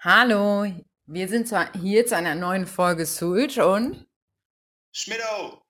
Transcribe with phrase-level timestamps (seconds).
[0.00, 0.66] Hallo,
[1.06, 4.06] wir sind zwar hier zu einer neuen Folge Switch und
[4.92, 5.62] Schmidau!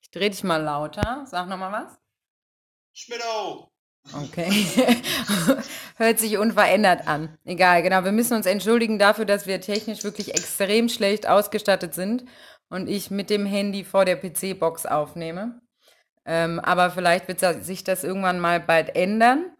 [0.00, 1.24] ich drehe dich mal lauter.
[1.26, 1.98] Sag nochmal was.
[2.92, 3.72] Schmidau!
[4.14, 4.50] Okay.
[5.96, 7.36] Hört sich unverändert an.
[7.44, 8.04] Egal, genau.
[8.04, 12.24] Wir müssen uns entschuldigen dafür, dass wir technisch wirklich extrem schlecht ausgestattet sind
[12.68, 15.60] und ich mit dem Handy vor der PC-Box aufnehme.
[16.24, 19.56] Ähm, aber vielleicht wird sich das irgendwann mal bald ändern.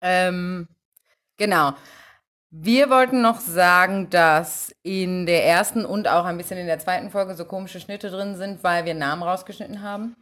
[0.00, 0.66] Ähm,
[1.36, 1.74] genau.
[2.50, 7.10] Wir wollten noch sagen, dass in der ersten und auch ein bisschen in der zweiten
[7.10, 10.16] Folge so komische Schnitte drin sind, weil wir Namen rausgeschnitten haben.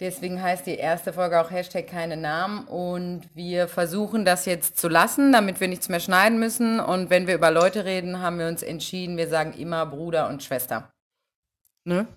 [0.00, 4.88] Deswegen heißt die erste Folge auch Hashtag keine Namen und wir versuchen das jetzt zu
[4.88, 6.80] lassen, damit wir nichts mehr schneiden müssen.
[6.80, 10.42] Und wenn wir über Leute reden, haben wir uns entschieden, wir sagen immer Bruder und
[10.42, 10.92] Schwester.
[11.84, 12.08] Ne?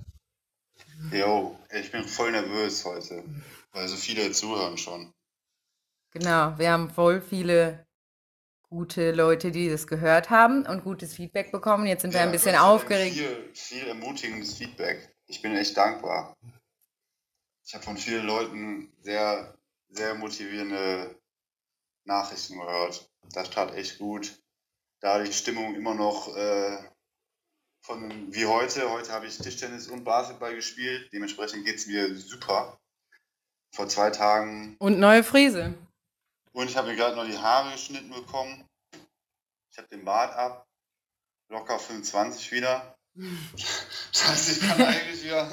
[1.11, 3.23] Jo, ich bin voll nervös heute,
[3.73, 5.13] weil so viele zuhören schon.
[6.11, 7.84] Genau, wir haben voll viele
[8.69, 11.85] gute Leute, die das gehört haben und gutes Feedback bekommen.
[11.85, 13.15] Jetzt sind wir ein bisschen aufgeregt.
[13.15, 15.15] Viel, viel ermutigendes Feedback.
[15.27, 16.35] Ich bin echt dankbar.
[17.65, 19.57] Ich habe von vielen Leuten sehr,
[19.89, 21.15] sehr motivierende
[22.05, 23.09] Nachrichten gehört.
[23.33, 24.39] Das tat echt gut.
[24.99, 26.77] Da die Stimmung immer noch äh,
[27.81, 28.89] von wie heute.
[28.89, 31.09] Heute habe ich Tischtennis und Basketball gespielt.
[31.11, 32.79] Dementsprechend geht es mir super.
[33.71, 35.73] Vor zwei Tagen Und neue Friese.
[36.55, 38.63] Und ich habe mir gerade noch die Haare geschnitten bekommen.
[39.71, 40.65] Ich habe den Bart ab.
[41.49, 42.97] Locker 25 wieder.
[44.11, 45.51] Das heißt, ich kann eigentlich wieder.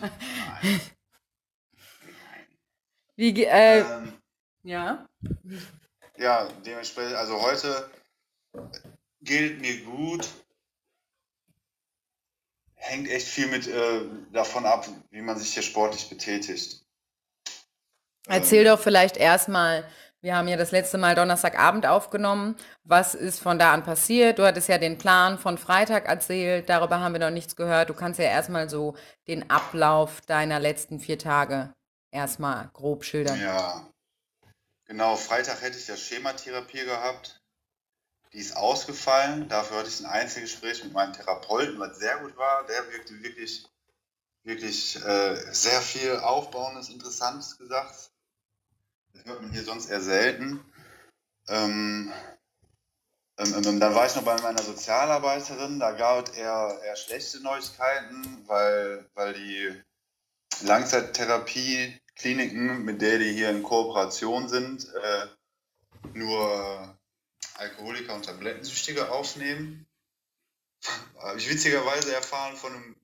[0.00, 0.80] Nein.
[3.16, 4.20] Wie, ge- äh, Ähm,
[4.64, 5.08] ja.
[6.16, 7.90] ja, dementsprechend, also heute
[9.20, 10.28] gilt mir gut.
[12.74, 16.84] Hängt echt viel mit äh, davon ab, wie man sich hier sportlich betätigt.
[18.26, 19.84] Erzähl doch vielleicht erstmal,
[20.20, 22.56] wir haben ja das letzte Mal Donnerstagabend aufgenommen.
[22.84, 24.38] Was ist von da an passiert?
[24.38, 27.88] Du hattest ja den Plan von Freitag erzählt, darüber haben wir noch nichts gehört.
[27.88, 28.94] Du kannst ja erstmal so
[29.28, 31.72] den Ablauf deiner letzten vier Tage
[32.10, 33.40] erstmal grob schildern.
[33.40, 33.86] Ja,
[34.84, 35.16] genau.
[35.16, 37.40] Freitag hätte ich ja Schematherapie gehabt.
[38.32, 39.48] Die ist ausgefallen.
[39.48, 42.64] Dafür hatte ich ein Einzelgespräch mit meinem Therapeuten, was sehr gut war.
[42.66, 43.66] Der wirkte wirklich,
[44.44, 48.10] wirklich äh, sehr viel Aufbauendes, Interessantes gesagt.
[49.12, 50.64] Das hört man hier sonst eher selten.
[51.48, 52.12] Ähm,
[53.40, 55.80] ähm, ähm, dann war ich noch bei meiner Sozialarbeiterin.
[55.80, 59.82] Da gab es eher, eher schlechte Neuigkeiten, weil, weil die
[60.62, 65.26] Langzeittherapie-Kliniken, mit der die hier in Kooperation sind, äh,
[66.12, 66.98] nur
[67.54, 69.86] Alkoholiker und Tablettensüchtige aufnehmen.
[71.18, 72.94] Habe ich witzigerweise erfahren von einem,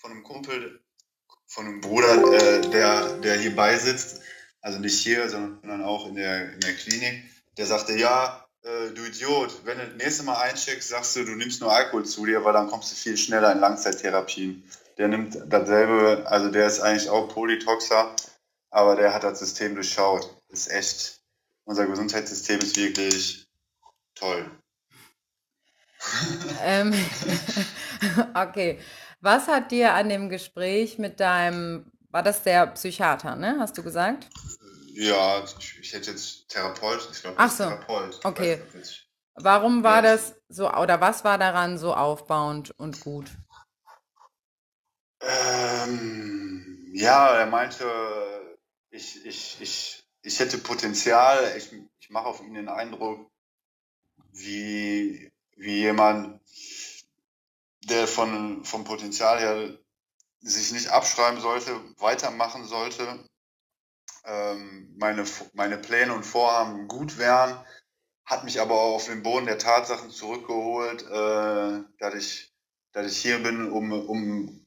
[0.00, 0.80] von einem Kumpel,
[1.46, 4.22] von einem Bruder, äh, der, der hier beisitzt,
[4.62, 7.24] also nicht hier, sondern auch in der, in der Klinik,
[7.58, 11.32] der sagte, ja, äh, du Idiot, wenn du das nächste Mal einschickst, sagst du, du
[11.32, 14.64] nimmst nur Alkohol zu dir, weil dann kommst du viel schneller in Langzeittherapien.
[14.96, 18.16] Der nimmt dasselbe, also der ist eigentlich auch Polytoxer,
[18.70, 20.34] aber der hat das System durchschaut.
[20.48, 21.20] Ist echt,
[21.64, 23.46] unser Gesundheitssystem ist wirklich
[24.14, 24.50] toll.
[26.62, 26.94] Ähm,
[28.34, 28.78] okay.
[29.20, 33.56] Was hat dir an dem Gespräch mit deinem, war das der Psychiater, ne?
[33.60, 34.28] Hast du gesagt?
[34.94, 35.44] Ja,
[35.80, 38.20] ich, hätte jetzt Therapeut, ich glaube, Ach so, Therapeut.
[38.24, 38.60] Okay.
[38.74, 43.26] nicht, Warum war das- das so, oder was war daran so aufbauend und gut?
[45.20, 47.84] Ähm, ja, er meinte,
[48.90, 51.70] ich, ich, ich, ich hätte Potenzial, ich,
[52.00, 53.30] ich mache auf ihn den Eindruck,
[54.32, 56.40] wie, wie jemand,
[57.84, 59.78] der von, vom Potenzial her
[60.40, 63.24] sich nicht abschreiben sollte, weitermachen sollte.
[64.24, 65.24] Ähm, meine,
[65.54, 67.64] meine Pläne und Vorhaben gut wären,
[68.24, 72.54] hat mich aber auch auf den Boden der Tatsachen zurückgeholt, äh, dass, ich,
[72.92, 74.66] dass ich hier bin, um, um,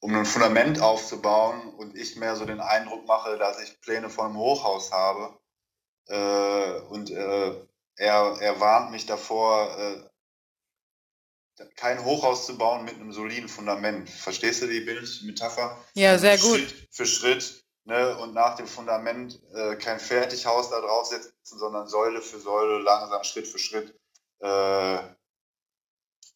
[0.00, 4.26] um ein Fundament aufzubauen und ich mehr so den Eindruck mache, dass ich Pläne von
[4.26, 5.38] einem Hochhaus habe.
[6.06, 7.66] Äh, und äh,
[7.96, 10.08] er, er warnt mich davor, äh,
[11.76, 14.08] kein Hochhaus zu bauen mit einem soliden Fundament.
[14.08, 15.78] Verstehst du die Bildmetapher?
[15.94, 16.60] Ja, sehr gut.
[16.60, 17.64] Schritt für Schritt.
[17.84, 18.16] Ne?
[18.18, 23.46] Und nach dem Fundament äh, kein Fertighaus da draufsetzen, sondern Säule für Säule, langsam Schritt
[23.46, 23.94] für Schritt.
[24.40, 24.98] Äh,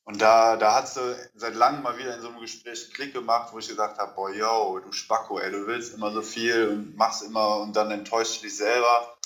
[0.04, 3.12] und da, da hat sie seit langem mal wieder in so einem Gespräch einen Klick
[3.12, 6.68] gemacht, wo ich gesagt habe, boah, yo, du Spacko, ey, du willst immer so viel
[6.68, 9.18] und machst immer und dann enttäuscht du dich selber.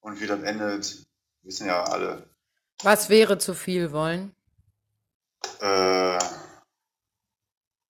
[0.00, 1.06] Und wie das endet,
[1.42, 2.28] wissen ja alle.
[2.82, 4.34] Was wäre zu viel wollen?
[5.60, 6.18] Äh,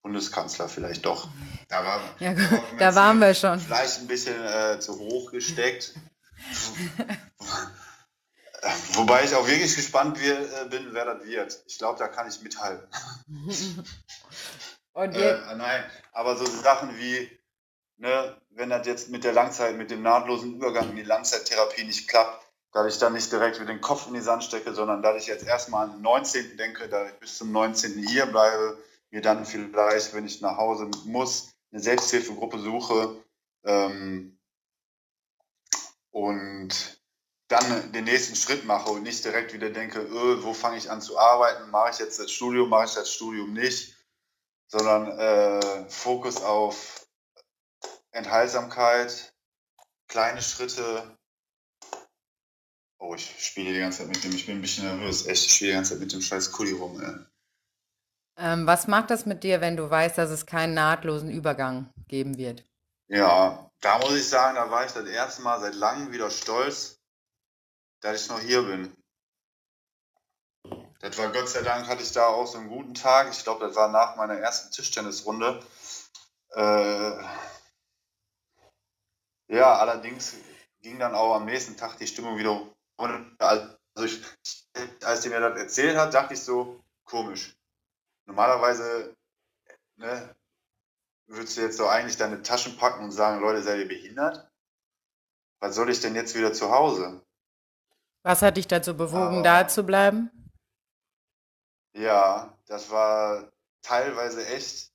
[0.01, 1.29] Bundeskanzler vielleicht doch.
[1.69, 3.59] Da, war, Ja, war da waren wir schon.
[3.59, 5.93] Vielleicht ein bisschen äh, zu hoch gesteckt.
[8.93, 11.63] Wobei ich auch wirklich gespannt äh, bin, wer das wird.
[11.65, 12.87] Ich glaube, da kann ich mithalten.
[14.95, 17.27] Äh, nein, aber so Sachen wie,
[17.97, 22.07] ne, wenn das jetzt mit der Langzeit, mit dem nahtlosen Übergang in die Langzeittherapie nicht
[22.07, 22.42] klappt,
[22.73, 25.27] dass ich dann nicht direkt mit dem Kopf in die Sand stecke, sondern dass ich
[25.27, 26.57] jetzt erstmal den 19.
[26.57, 28.05] denke, dass ich bis zum 19.
[28.07, 28.77] hier bleibe,
[29.11, 33.23] mir dann vielleicht, wenn ich nach Hause muss, eine Selbsthilfegruppe suche
[33.63, 34.39] ähm,
[36.09, 36.99] und
[37.47, 41.01] dann den nächsten Schritt mache und nicht direkt wieder denke, öh, wo fange ich an
[41.01, 43.95] zu arbeiten, mache ich jetzt das Studium, mache ich das Studium nicht,
[44.67, 47.05] sondern äh, Fokus auf
[48.11, 49.35] Enthaltsamkeit,
[50.07, 51.17] kleine Schritte.
[53.05, 55.27] Oh, ich spiele die ganze Zeit mit dem, ich bin ein bisschen nervös.
[55.27, 57.01] Echt, ich spiele die ganze Zeit mit dem scheiß Kuli rum.
[57.01, 57.15] Ey.
[58.37, 62.37] Ähm, was macht das mit dir, wenn du weißt, dass es keinen nahtlosen Übergang geben
[62.37, 62.63] wird?
[63.09, 67.01] Ja, da muss ich sagen, da war ich das erste Mal seit langem wieder stolz,
[67.99, 68.95] dass ich noch hier bin.
[70.99, 73.29] Das war Gott sei Dank, hatte ich da auch so einen guten Tag.
[73.33, 75.61] Ich glaube, das war nach meiner ersten Tischtennisrunde.
[76.51, 77.21] Äh,
[79.49, 80.35] ja, allerdings
[80.81, 82.61] ging dann auch am nächsten Tag die Stimmung wieder
[82.99, 83.77] runter.
[83.95, 84.23] Also ich,
[85.03, 87.55] als die mir das erzählt hat, dachte ich so, komisch.
[88.25, 89.15] Normalerweise
[89.97, 90.35] ne,
[91.27, 94.49] würdest du jetzt doch eigentlich deine Taschen packen und sagen, Leute, seid ihr behindert?
[95.59, 97.21] Was soll ich denn jetzt wieder zu Hause?
[98.23, 100.29] Was hat dich dazu bewogen, Aber, da zu bleiben?
[101.93, 103.51] Ja, das war
[103.81, 104.91] teilweise echt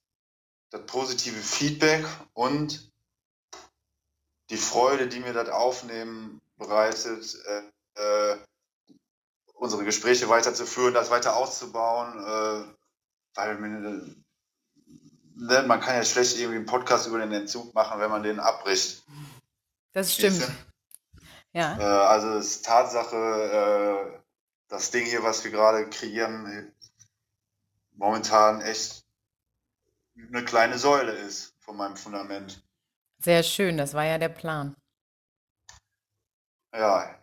[0.71, 2.05] das positive Feedback
[2.35, 2.93] und
[4.51, 7.62] die Freude, die mir das Aufnehmen bereitet, äh,
[7.99, 8.37] äh,
[9.55, 12.75] unsere Gespräche weiterzuführen, das weiter auszubauen, äh,
[13.35, 13.59] weil
[15.35, 18.41] ne, man kann ja schlecht irgendwie einen Podcast über den Entzug machen, wenn man den
[18.41, 19.05] abbricht.
[19.93, 20.49] Das stimmt.
[21.53, 21.79] Ja.
[21.79, 24.19] Äh, also es ist Tatsache, äh,
[24.69, 26.73] das Ding hier, was wir gerade kreieren,
[27.93, 29.05] momentan echt
[30.17, 32.62] eine kleine Säule ist von meinem Fundament.
[33.19, 34.77] Sehr schön, das war ja der Plan.
[36.73, 37.19] Ja,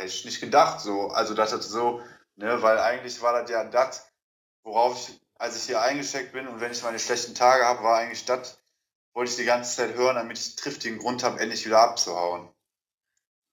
[0.00, 1.08] hätte ich nicht gedacht so.
[1.08, 2.02] Also das ist so,
[2.36, 4.10] ne, weil eigentlich war das ja das,
[4.62, 7.98] worauf ich, als ich hier eingesteckt bin und wenn ich meine schlechten Tage habe, war
[7.98, 8.58] eigentlich das,
[9.14, 12.48] wollte ich die ganze Zeit hören, damit ich triftigen Grund habe, endlich wieder abzuhauen.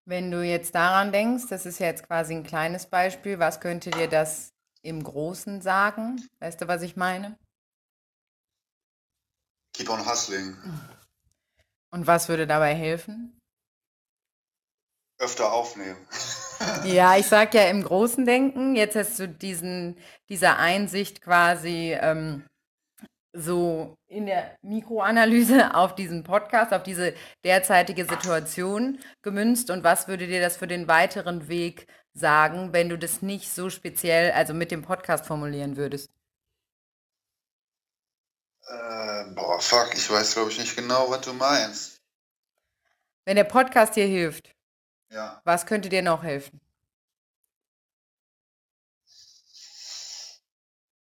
[0.05, 3.91] Wenn du jetzt daran denkst, das ist ja jetzt quasi ein kleines Beispiel, was könnte
[3.91, 4.53] dir das
[4.83, 6.29] im Großen sagen?
[6.39, 7.37] Weißt du, was ich meine?
[9.75, 10.57] Keep on hustling.
[11.91, 13.36] Und was würde dabei helfen?
[15.19, 15.97] Öfter aufnehmen.
[16.85, 19.99] Ja, ich sag ja im großen Denken, jetzt hast du diesen,
[20.29, 22.45] dieser Einsicht quasi ähm,
[23.33, 27.15] so in der Mikroanalyse auf diesen Podcast, auf diese
[27.45, 32.99] derzeitige Situation gemünzt und was würde dir das für den weiteren Weg sagen, wenn du
[32.99, 36.11] das nicht so speziell, also mit dem Podcast formulieren würdest?
[38.69, 42.01] Äh, boah, fuck, ich weiß glaube ich nicht genau, was du meinst.
[43.25, 44.56] Wenn der Podcast dir hilft,
[45.11, 45.41] ja.
[45.45, 46.61] Was könnte dir noch helfen?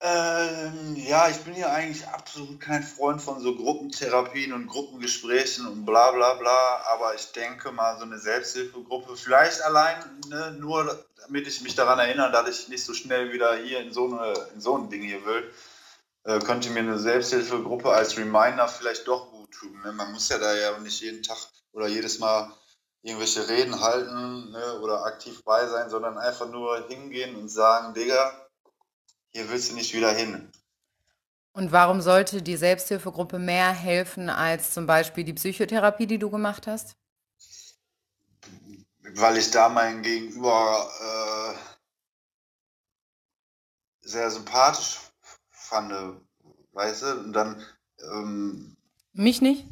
[0.04, 5.86] Ähm, ja, ich bin ja eigentlich absolut kein Freund von so Gruppentherapien und Gruppengesprächen und
[5.86, 9.98] bla bla bla, aber ich denke mal, so eine Selbsthilfegruppe, vielleicht allein
[10.28, 13.94] ne, nur, damit ich mich daran erinnere, dass ich nicht so schnell wieder hier in
[13.94, 15.54] so, eine, in so ein Ding hier will,
[16.24, 19.82] äh, könnte mir eine Selbsthilfegruppe als Reminder vielleicht doch gut tun.
[19.84, 19.92] Ne?
[19.92, 21.38] Man muss ja da ja nicht jeden Tag
[21.74, 22.52] oder jedes Mal
[23.04, 28.48] irgendwelche Reden halten ne, oder aktiv bei sein, sondern einfach nur hingehen und sagen, Digga,
[29.30, 30.52] hier willst du nicht wieder hin.
[31.54, 36.68] Und warum sollte die Selbsthilfegruppe mehr helfen als zum Beispiel die Psychotherapie, die du gemacht
[36.68, 36.96] hast?
[39.16, 41.58] Weil ich da mein Gegenüber äh,
[44.08, 45.00] sehr sympathisch
[45.50, 46.22] fand,
[46.72, 47.20] weißt du?
[47.20, 47.66] Und dann.
[48.00, 48.78] Ähm,
[49.12, 49.66] Mich nicht?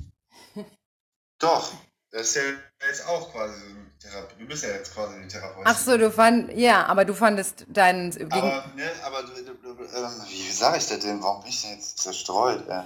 [1.38, 1.71] Doch,
[2.12, 2.42] das ist ja
[2.88, 4.36] jetzt auch quasi so eine Therapie.
[4.39, 5.63] Du bist ja jetzt quasi die Therapeutin.
[5.66, 8.12] Ach so, du fand, ja, aber du fandest deinen.
[8.12, 11.22] Gegen aber, ne, aber du, du, du, ähm, wie sage ich das denn?
[11.22, 12.68] Warum bin ich denn jetzt zerstreut?
[12.68, 12.84] Ey?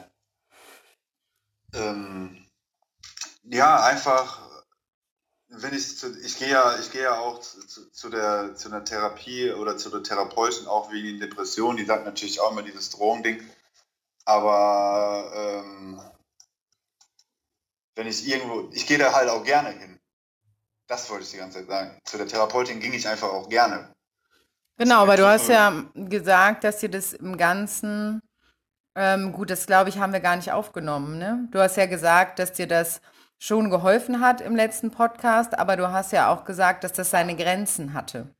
[1.74, 2.46] Ähm,
[3.44, 4.42] ja, einfach,
[5.48, 8.84] wenn ich zu, ich gehe ja, ich gehe ja auch zu, zu, der, zu einer
[8.84, 11.78] Therapie oder zu der Therapeutin auch wegen Depression.
[11.78, 13.42] Die sagt natürlich auch immer dieses Drogending.
[14.26, 16.02] Aber ähm,
[17.96, 20.00] wenn ich irgendwo, ich gehe da halt auch gerne hin.
[20.88, 22.00] Das wollte ich die ganze Zeit sagen.
[22.06, 23.94] Zu der Therapeutin ging ich einfach auch gerne.
[24.78, 28.22] Genau, aber du hast ja gesagt, dass dir das im Ganzen,
[28.96, 31.48] ähm, gut, das glaube ich, haben wir gar nicht aufgenommen, ne?
[31.52, 33.00] Du hast ja gesagt, dass dir das
[33.40, 37.36] schon geholfen hat im letzten Podcast, aber du hast ja auch gesagt, dass das seine
[37.36, 38.34] Grenzen hatte.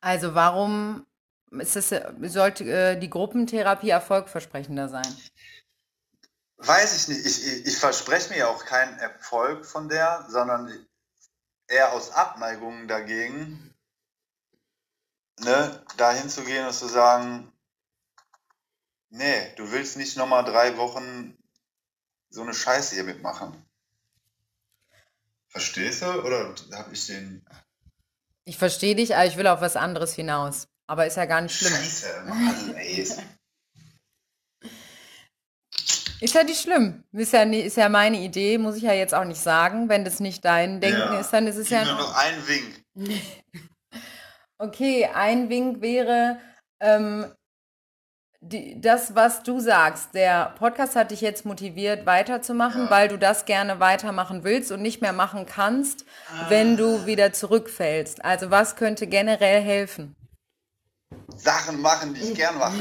[0.00, 1.06] Also warum
[1.50, 5.06] ist es, sollte äh, die Gruppentherapie erfolgversprechender sein?
[6.64, 7.26] Weiß ich nicht.
[7.26, 10.86] Ich, ich, ich verspreche mir auch keinen Erfolg von der, sondern
[11.66, 13.74] eher aus Abneigung dagegen,
[15.40, 17.52] ne, dahin zu gehen und zu sagen,
[19.10, 21.36] nee, du willst nicht nochmal drei Wochen
[22.30, 23.66] so eine Scheiße hier mitmachen.
[25.48, 26.06] Verstehst du?
[26.22, 27.44] Oder habe ich den.
[28.44, 30.66] Ich verstehe dich, aber ich will auf was anderes hinaus.
[30.86, 31.74] Aber ist ja gar nicht schlimm.
[31.74, 33.06] Scheiße, Mann, ey.
[36.22, 37.02] Ist ja nicht schlimm.
[37.10, 39.88] Ist ja, ist ja meine Idee, muss ich ja jetzt auch nicht sagen.
[39.88, 41.18] Wenn das nicht dein Denken ja.
[41.18, 41.84] ist, dann ist es Gib ja.
[41.84, 43.20] Nur noch ein Wink.
[44.58, 46.38] okay, ein Wink wäre,
[46.78, 47.26] ähm,
[48.40, 52.90] die, das, was du sagst, der Podcast hat dich jetzt motiviert, weiterzumachen, ja.
[52.90, 56.46] weil du das gerne weitermachen willst und nicht mehr machen kannst, ah.
[56.48, 58.24] wenn du wieder zurückfällst.
[58.24, 60.14] Also was könnte generell helfen?
[61.34, 62.78] Sachen machen, die ich gern mache.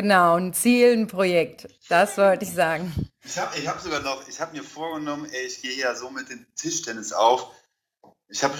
[0.00, 1.66] Genau, ein Ziel, ein Projekt.
[1.88, 2.94] Das wollte ich sagen.
[3.24, 6.08] Ich habe ich hab sogar noch, ich habe mir vorgenommen, ey, ich gehe ja so
[6.08, 7.50] mit dem Tischtennis auf.
[8.28, 8.54] Ich habe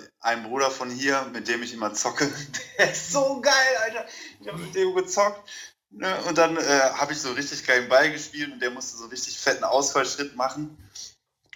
[0.00, 2.26] äh, einen Bruder von hier, mit dem ich immer zocke.
[2.78, 4.06] Der ist so geil, Alter.
[4.40, 5.46] Ich habe mit dem gezockt.
[5.90, 6.16] Ne?
[6.26, 6.60] Und dann äh,
[6.94, 10.78] habe ich so richtig geilen Ball gespielt und der musste so richtig fetten Ausfallschritt machen.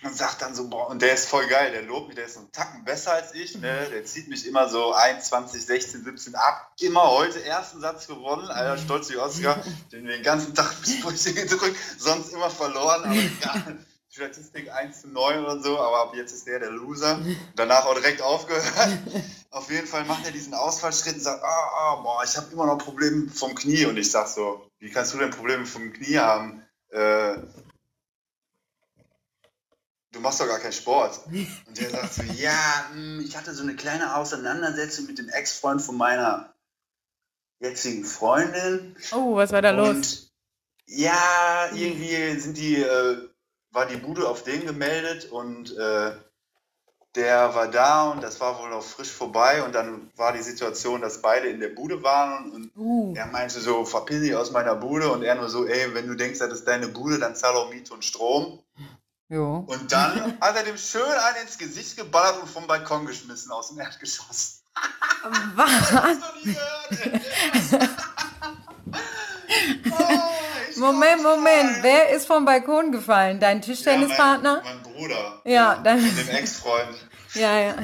[0.04, 2.34] Und sagt dann so, boah, und der ist voll geil, der lobt mich, der ist
[2.34, 3.88] so einen Tacken besser als ich, ne?
[3.90, 6.72] Der zieht mich immer so 21, 16, 17 ab.
[6.80, 9.64] Immer heute ersten Satz gewonnen, Alter, stolz wie Oscar.
[9.92, 13.78] Den den ganzen Tag bis gedrückt, sonst immer verloren, aber egal.
[14.14, 17.18] Statistik 1 zu 9 oder so, aber ab jetzt ist der der Loser.
[17.56, 18.64] Danach auch direkt aufgehört.
[19.50, 22.66] Auf jeden Fall macht er diesen Ausfallschritt und sagt, ah, ah boah, ich habe immer
[22.66, 23.86] noch Probleme vom Knie.
[23.86, 26.62] Und ich sag so, wie kannst du denn Probleme vom Knie haben?
[26.90, 27.38] Äh,
[30.14, 31.20] du machst doch gar keinen Sport.
[31.26, 35.82] Und der sagt so, ja, hm, ich hatte so eine kleine Auseinandersetzung mit dem Ex-Freund
[35.82, 36.54] von meiner
[37.60, 38.96] jetzigen Freundin.
[39.12, 40.30] Oh, was war da und los?
[40.86, 43.28] Ja, irgendwie sind die äh,
[43.74, 46.12] war die Bude auf den gemeldet und äh,
[47.14, 51.00] der war da und das war wohl noch frisch vorbei und dann war die Situation,
[51.00, 53.14] dass beide in der Bude waren und uh.
[53.16, 56.14] er meinte so, verpiss dich aus meiner Bude und er nur so, ey, wenn du
[56.14, 58.60] denkst, das ist deine Bude, dann zahl auch Miete und Strom.
[59.34, 59.64] Jo.
[59.66, 63.70] Und dann hat er dem schön einen ins Gesicht geballert und vom Balkon geschmissen aus
[63.70, 64.62] dem Erdgeschoss.
[65.56, 65.92] Was?
[65.92, 67.90] Hast du nie gehört?
[69.90, 70.78] oh.
[70.78, 71.82] Moment, Moment.
[71.82, 73.40] Wer ist vom Balkon gefallen?
[73.40, 74.62] Dein Tischtennispartner?
[74.64, 75.42] Ja, mein, mein, Bruder.
[75.44, 75.82] Ja.
[75.96, 76.96] Mit dem Ex-Freund.
[77.34, 77.74] ja, ja.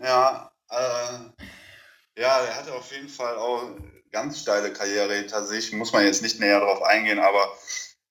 [0.00, 3.62] Ja, äh, ja, der hatte auf jeden Fall auch
[4.10, 5.72] ganz steile Karriere hinter sich.
[5.72, 7.48] Muss man jetzt nicht näher darauf eingehen, aber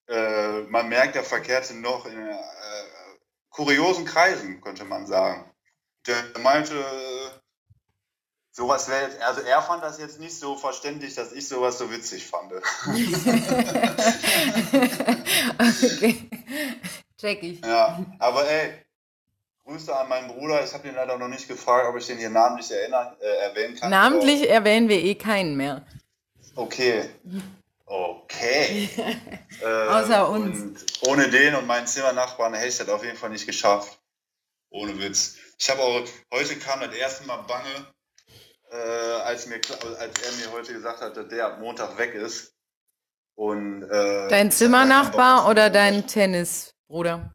[0.08, 2.44] äh, man merkt, er verkehrte noch in äh,
[3.50, 5.50] kuriosen Kreisen, könnte man sagen.
[6.06, 6.74] Der meinte,
[8.56, 11.92] Sowas wäre jetzt, also er fand das jetzt nicht so verständlich, dass ich sowas so
[11.92, 12.54] witzig fand.
[15.60, 16.16] okay.
[17.20, 17.62] Check ich.
[17.62, 18.72] Ja, aber ey,
[19.66, 20.64] Grüße an meinen Bruder.
[20.64, 23.76] Ich habe ihn leider noch nicht gefragt, ob ich den hier namentlich erinnern, äh, erwähnen
[23.76, 23.90] kann.
[23.90, 25.84] Namentlich erwähnen wir eh keinen mehr.
[26.54, 27.10] Okay.
[27.86, 28.90] Okay.
[29.62, 30.84] äh, Außer uns.
[31.02, 33.98] ohne den und meinen Zimmernachbarn hätte ich das auf jeden Fall nicht geschafft.
[34.70, 35.36] Ohne Witz.
[35.58, 36.02] Ich habe auch,
[36.34, 37.86] heute kam das erste Mal Bange,
[38.70, 38.76] äh,
[39.22, 39.60] als, mir,
[40.00, 42.54] als er mir heute gesagt hat, dass der ab Montag weg ist.
[43.36, 47.34] Und, äh, dein Zimmernachbar oder dein Tennisbruder?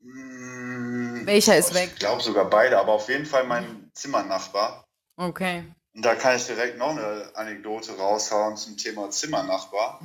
[0.00, 1.90] Hm, Welcher ist weg?
[1.92, 4.84] Ich glaube sogar beide, aber auf jeden Fall mein Zimmernachbar.
[5.16, 5.64] Okay.
[5.94, 10.00] Und da kann ich direkt noch eine Anekdote raushauen zum Thema Zimmernachbar.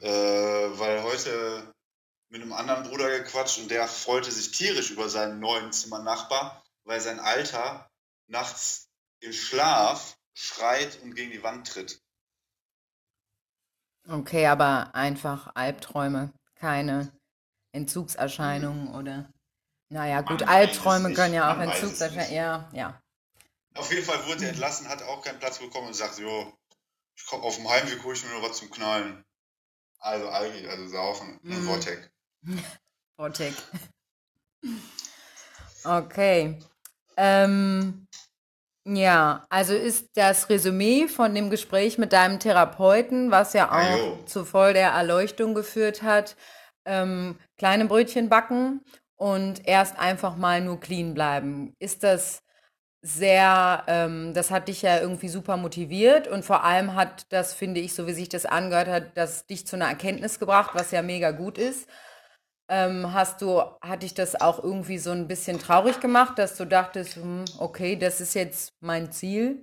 [0.00, 0.08] äh,
[0.78, 1.72] weil heute
[2.28, 7.00] mit einem anderen Bruder gequatscht und der freute sich tierisch über seinen neuen Zimmernachbar, weil
[7.00, 7.88] sein Alter
[8.26, 8.88] nachts
[9.20, 12.00] im Schlaf schreit und gegen die Wand tritt.
[14.08, 17.10] Okay, aber einfach Albträume, keine
[17.72, 18.94] Entzugserscheinungen hm.
[18.94, 19.30] oder.
[19.90, 22.34] Naja, gut, Albträume können ja auch Entzugserscheinungen.
[22.34, 23.00] Ja, ja.
[23.74, 26.52] Auf jeden Fall wurde er entlassen, hat auch keinen Platz bekommen und sagt, jo,
[27.16, 29.24] ich komme auf dem Heimweg, hole ich mir nur was zum Knallen.
[29.98, 31.40] Also eigentlich, also saufen.
[31.42, 31.62] Mm.
[31.62, 32.10] Vortec.
[33.16, 33.54] Vortec.
[35.84, 36.58] okay.
[37.16, 38.06] Ähm,
[38.84, 44.18] ja, also ist das Resümee von dem Gespräch mit deinem Therapeuten, was ja auch Ajo.
[44.26, 46.36] zu voll der Erleuchtung geführt hat,
[46.84, 48.82] ähm, kleine Brötchen backen
[49.16, 51.74] und erst einfach mal nur clean bleiben.
[51.78, 52.42] Ist das
[53.06, 57.80] sehr, ähm, das hat dich ja irgendwie super motiviert und vor allem hat das, finde
[57.80, 61.02] ich, so wie sich das angehört hat, das dich zu einer Erkenntnis gebracht, was ja
[61.02, 61.86] mega gut ist.
[62.68, 66.64] Ähm, hast du, hat dich das auch irgendwie so ein bisschen traurig gemacht, dass du
[66.64, 69.62] dachtest, hm, okay, das ist jetzt mein Ziel?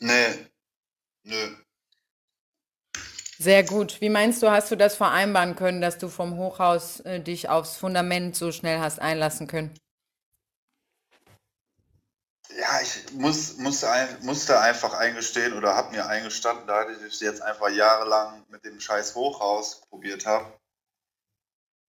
[0.00, 0.46] Nee,
[1.24, 1.56] nö.
[3.38, 4.00] Sehr gut.
[4.02, 7.76] Wie meinst du, hast du das vereinbaren können, dass du vom Hochhaus äh, dich aufs
[7.78, 9.72] Fundament so schnell hast einlassen können?
[12.56, 17.42] Ja, ich muss, musste, ein, musste einfach eingestehen oder habe mir eingestanden, da ich jetzt
[17.42, 20.58] einfach jahrelang mit dem scheiß Hochhaus probiert habe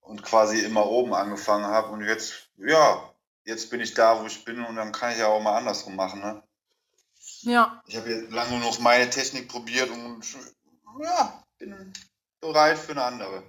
[0.02, 3.10] und quasi immer oben angefangen habe und jetzt, ja,
[3.46, 5.96] jetzt bin ich da, wo ich bin und dann kann ich ja auch mal andersrum
[5.96, 6.44] machen, ne?
[7.42, 7.82] Ja.
[7.88, 10.24] Ich habe jetzt lange noch meine Technik probiert und
[11.02, 11.94] ja, bin
[12.42, 13.44] bereit für eine andere.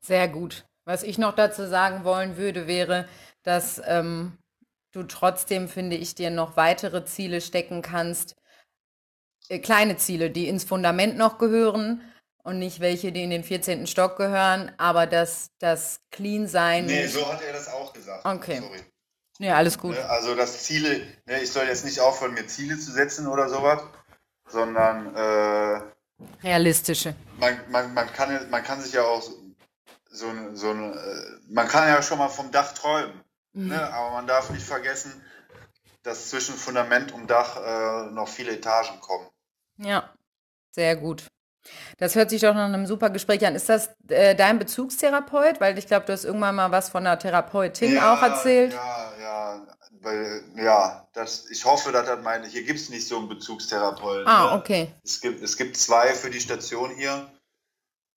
[0.00, 0.64] Sehr gut.
[0.84, 3.08] Was ich noch dazu sagen wollen würde, wäre,
[3.44, 4.38] dass ähm,
[4.92, 8.36] du trotzdem, finde ich, dir noch weitere Ziele stecken kannst.
[9.48, 12.02] Äh, kleine Ziele, die ins Fundament noch gehören
[12.44, 13.86] und nicht welche, die in den 14.
[13.86, 16.86] Stock gehören, aber dass das Clean sein.
[16.86, 18.24] Nee, so hat er das auch gesagt.
[18.24, 18.60] Okay.
[18.60, 18.80] Sorry.
[19.38, 19.94] Ja, alles gut.
[19.94, 23.48] Ne, also das Ziele, ne, ich soll jetzt nicht aufhören, mir Ziele zu setzen oder
[23.48, 23.82] sowas,
[24.48, 25.80] sondern äh,
[26.44, 27.14] realistische.
[27.38, 29.32] Man, man, man, kann, man kann sich ja auch so,
[30.10, 30.94] so, so äh,
[31.48, 33.21] man kann ja schon mal vom Dach träumen,
[33.52, 33.68] mhm.
[33.68, 33.92] ne?
[33.92, 35.22] aber man darf nicht vergessen,
[36.02, 39.28] dass zwischen Fundament und Dach äh, noch viele Etagen kommen.
[39.78, 40.12] Ja,
[40.70, 41.24] sehr gut.
[41.98, 43.54] Das hört sich doch nach einem super Gespräch an.
[43.54, 45.60] Ist das äh, dein Bezugstherapeut?
[45.60, 48.72] Weil ich glaube, du hast irgendwann mal was von einer Therapeutin ja, auch erzählt.
[48.72, 49.66] Ja, ja.
[50.00, 54.26] Weil, ja, das, ich hoffe, dass das meine, hier gibt es nicht so einen Bezugstherapeuten.
[54.26, 54.60] Ah, ne?
[54.60, 54.92] okay.
[55.04, 57.30] Es gibt, es gibt zwei für die Station hier.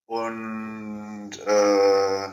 [0.07, 2.27] Und äh,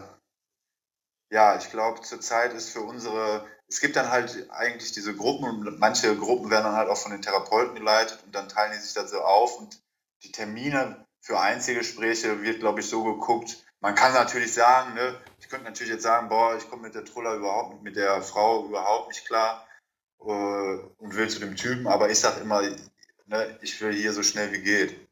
[1.33, 5.79] ja, ich glaube, zurzeit ist für unsere, es gibt dann halt eigentlich diese Gruppen und
[5.79, 8.93] manche Gruppen werden dann halt auch von den Therapeuten geleitet und dann teilen die sich
[8.93, 9.81] so auf und
[10.25, 13.65] die Termine für Einzelgespräche wird, glaube ich, so geguckt.
[13.81, 17.07] Man kann natürlich sagen, ne, ich könnte natürlich jetzt sagen, boah, ich komme mit der
[17.07, 19.67] Truller überhaupt, mit der Frau überhaupt nicht klar
[20.21, 24.23] äh, und will zu dem Typen, aber ich sage immer, ne, ich will hier so
[24.23, 25.09] schnell wie geht.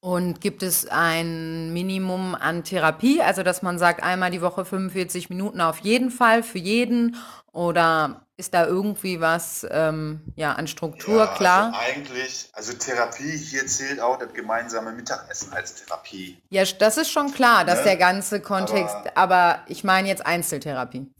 [0.00, 5.30] Und gibt es ein Minimum an Therapie, also dass man sagt, einmal die Woche 45
[5.30, 7.16] Minuten auf jeden Fall für jeden?
[7.52, 11.72] Oder ist da irgendwie was ähm, ja, an Struktur ja, klar?
[11.74, 16.38] Also eigentlich, also Therapie, hier zählt auch das gemeinsame Mittagessen als Therapie.
[16.50, 17.84] Ja, das ist schon klar, dass ne?
[17.84, 21.10] der ganze Kontext, aber, aber ich meine jetzt Einzeltherapie.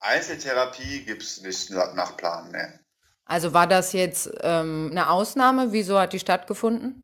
[0.00, 2.80] Einzeltherapie gibt es nicht nach Plan, ne.
[3.24, 5.72] Also war das jetzt ähm, eine Ausnahme?
[5.72, 7.02] Wieso hat die stattgefunden?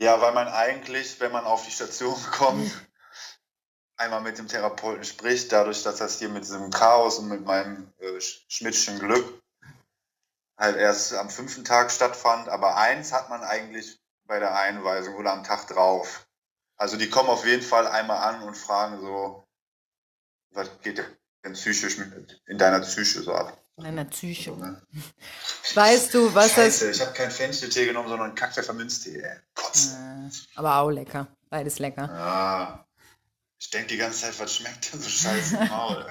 [0.00, 2.70] Ja, weil man eigentlich, wenn man auf die Station kommt,
[3.96, 7.92] einmal mit dem Therapeuten spricht, dadurch, dass das hier mit diesem Chaos und mit meinem
[7.98, 9.42] äh, Schmidtchen Glück
[10.56, 12.48] halt erst am fünften Tag stattfand.
[12.48, 16.28] Aber eins hat man eigentlich bei der Einweisung oder am Tag drauf.
[16.76, 19.48] Also die kommen auf jeden Fall einmal an und fragen so,
[20.50, 20.98] was geht
[21.44, 23.60] denn psychisch mit, in deiner Psyche so ab?
[23.78, 24.50] In deiner Psyche.
[24.50, 24.82] So, ne?
[25.74, 26.96] Weißt du, was Scheiße, das...
[26.96, 29.20] ich habe keinen Fencheltee genommen, sondern einen Kackpfefferminztee.
[29.20, 29.36] Äh,
[30.56, 31.28] aber auch lecker.
[31.48, 32.06] Beides lecker.
[32.06, 32.84] Ja.
[33.60, 36.04] Ich denke die ganze Zeit, was schmeckt denn so scheiße im Maul?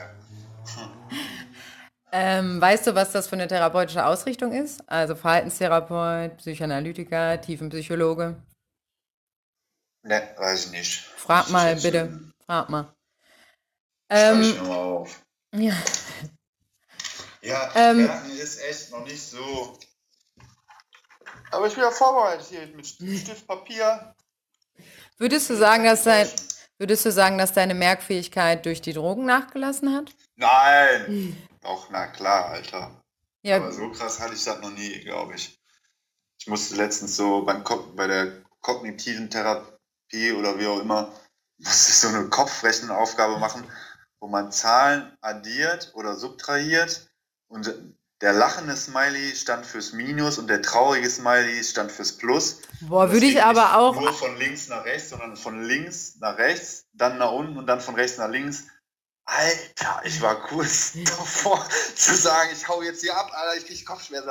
[2.11, 4.81] ähm, weißt du, was das für eine therapeutische Ausrichtung ist?
[4.89, 8.41] Also Verhaltenstherapeut, Psychoanalytiker, Tiefenpsychologe?
[10.03, 10.99] Ne, weiß ich nicht.
[11.17, 12.31] Frag mal bitte.
[12.45, 12.93] Frag mal.
[14.09, 15.23] Ähm, ich mal auf.
[15.53, 15.75] Ja.
[17.41, 19.77] Ja, ähm, ist echt noch nicht so.
[21.51, 24.15] Aber ich bin ja vorbereitet hier mit Stift, Papier.
[25.17, 26.27] Würdest du sagen, dass dein,
[26.79, 30.13] Würdest du sagen, dass deine Merkfähigkeit durch die Drogen nachgelassen hat?
[30.35, 31.35] Nein!
[31.61, 33.03] Doch, na klar, Alter.
[33.41, 33.57] Ja.
[33.57, 35.59] Aber so krass hatte ich das noch nie, glaube ich.
[36.39, 37.63] Ich musste letztens so beim
[37.95, 41.11] bei der kognitiven Therapie oder wie auch immer,
[41.57, 43.67] musste ich so eine Kopfrechenaufgabe machen,
[44.19, 47.06] wo man Zahlen addiert oder subtrahiert
[47.47, 47.73] und
[48.21, 52.61] der lachende Smiley stand fürs Minus und der traurige Smiley stand fürs Plus.
[52.81, 53.99] Boah, würde ich aber auch.
[53.99, 57.79] Nur von links nach rechts, sondern von links nach rechts, dann nach unten und dann
[57.79, 58.63] von rechts nach links.
[59.25, 63.85] Alter, ich war kurz davor zu sagen, ich hau jetzt hier ab, Alter, ich krieg
[63.85, 64.29] Kopfschmerzen.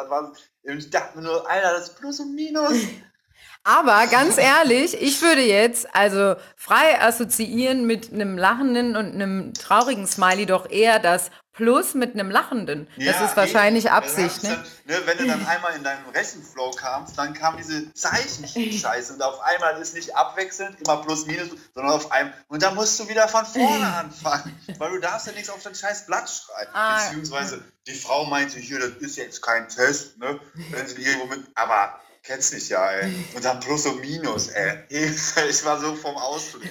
[0.63, 2.73] Ich dachte mir nur, Alter, das ist Plus und Minus.
[3.63, 10.07] Aber ganz ehrlich, ich würde jetzt also frei assoziieren mit einem lachenden und einem traurigen
[10.07, 12.87] Smiley doch eher das plus mit einem Lachenden.
[12.97, 13.95] Ja, das ist wahrscheinlich eben.
[13.95, 14.65] Absicht, ne?
[14.87, 15.07] Dann, ne?
[15.07, 19.81] Wenn du dann einmal in deinem Rechenflow kamst, dann kam diese Zeichen-Scheiße und auf einmal
[19.81, 23.45] ist nicht abwechselnd, immer plus minus, sondern auf einem und dann musst du wieder von
[23.47, 26.71] vorne anfangen, weil du darfst ja nichts auf dein scheiß Blatt schreiben.
[26.75, 27.03] Ah.
[27.05, 30.39] Beziehungsweise die Frau meinte hier, das ist jetzt kein Test, ne?
[30.71, 33.25] Wenn sie irgendwo mit, aber kennst dich ja, ey.
[33.35, 34.85] Und dann plus und minus, ey.
[34.91, 36.71] Ich war so vom Ausblick.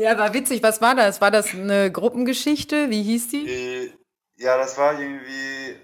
[0.00, 0.62] Ja, war witzig.
[0.62, 1.20] Was war das?
[1.20, 2.88] War das eine Gruppengeschichte?
[2.88, 3.46] Wie hieß die?
[3.46, 3.92] Äh,
[4.36, 5.76] ja, das war irgendwie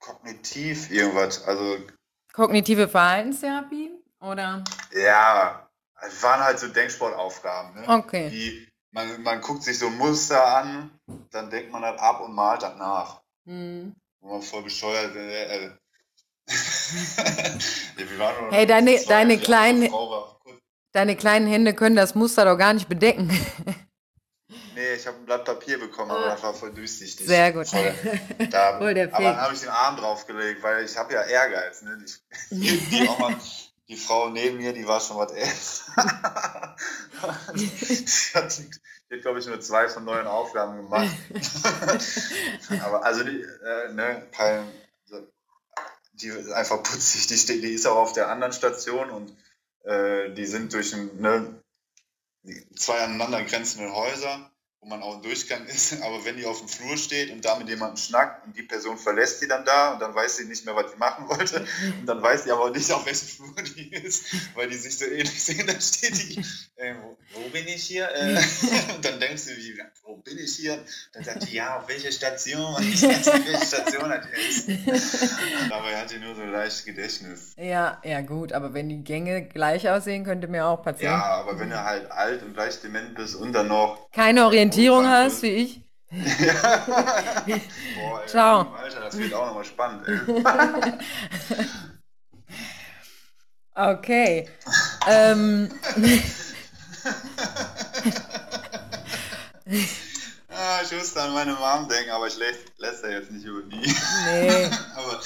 [0.00, 1.46] kognitiv irgendwas.
[1.46, 1.78] Also
[2.32, 3.92] Kognitive Verhaltenstherapie?
[4.20, 4.64] Oder?
[4.92, 5.70] Ja,
[6.04, 7.82] es waren halt so Denksportaufgaben.
[7.82, 7.88] Ne?
[7.88, 8.28] Okay.
[8.28, 10.90] Die, man, man guckt sich so Muster an,
[11.30, 13.22] dann denkt man das ab und malt das nach.
[13.44, 13.94] Mhm.
[14.18, 15.14] Und man voll bescheuert.
[15.14, 15.70] Äh, äh.
[18.18, 19.88] ja, hey, deine, deine kleinen.
[20.94, 23.30] Deine kleinen Hände können das Muster doch gar nicht bedecken.
[24.76, 27.26] Nee, ich habe ein Blatt Papier bekommen, aber das war voll durchsichtig.
[27.26, 27.68] Sehr gut.
[27.68, 27.94] Voll,
[28.50, 31.82] da, voll der aber dann habe ich den Arm draufgelegt, weil ich habe ja Ehrgeiz.
[31.82, 32.04] Ne?
[32.50, 33.36] Die, die, mal,
[33.88, 36.76] die, Frau neben mir, die war schon was älter.
[37.54, 37.68] die
[38.34, 38.60] hat,
[39.12, 41.08] hat glaube ich, nur zwei von neun Aufgaben gemacht.
[42.82, 44.66] aber also, die, äh, ne, kein,
[46.14, 47.46] die ist einfach putzig.
[47.46, 49.36] Die, die ist auch auf der anderen Station und
[49.84, 51.62] äh, die sind durch ein, ne,
[52.76, 54.50] zwei aneinander grenzende Häuser
[54.84, 57.56] wo man auch ein Durchgang ist, aber wenn die auf dem Flur steht und da
[57.56, 60.64] mit jemandem schnackt und die Person verlässt die dann da und dann weiß sie nicht
[60.64, 61.66] mehr, was sie machen wollte
[62.00, 65.06] und dann weiß sie aber nicht, auf welchem Flur die ist, weil die sich so
[65.06, 66.38] ähnlich sehen, dann steht die,
[66.76, 68.08] äh, wo, wo, bin ich hier?
[68.14, 68.36] Äh,
[68.94, 70.78] und dann denkst du, wie, wo bin ich hier?
[71.12, 72.74] Dann sagt die, ja, auf welche Station?
[72.74, 75.30] Und ich weiß nicht, welche Station hat die ist.
[75.70, 77.54] Dabei hat die nur so leicht Gedächtnis.
[77.56, 81.14] Ja, ja gut, aber wenn die Gänge gleich aussehen, könnte mir auch passieren.
[81.14, 84.10] Ja, aber wenn du halt alt und leicht dement bist und dann noch...
[84.12, 85.80] Keine Orientierung Orientierung hast wie ich.
[86.10, 86.22] Boah,
[87.46, 88.72] ey, Ciao.
[88.74, 90.06] Alter, das wird auch nochmal spannend.
[93.76, 94.48] Okay.
[95.08, 95.68] ähm.
[100.48, 103.78] ah, ich musste an meine Mom denken, aber ich lässt ja jetzt nicht über die.
[104.26, 104.70] Nee.
[104.94, 105.20] aber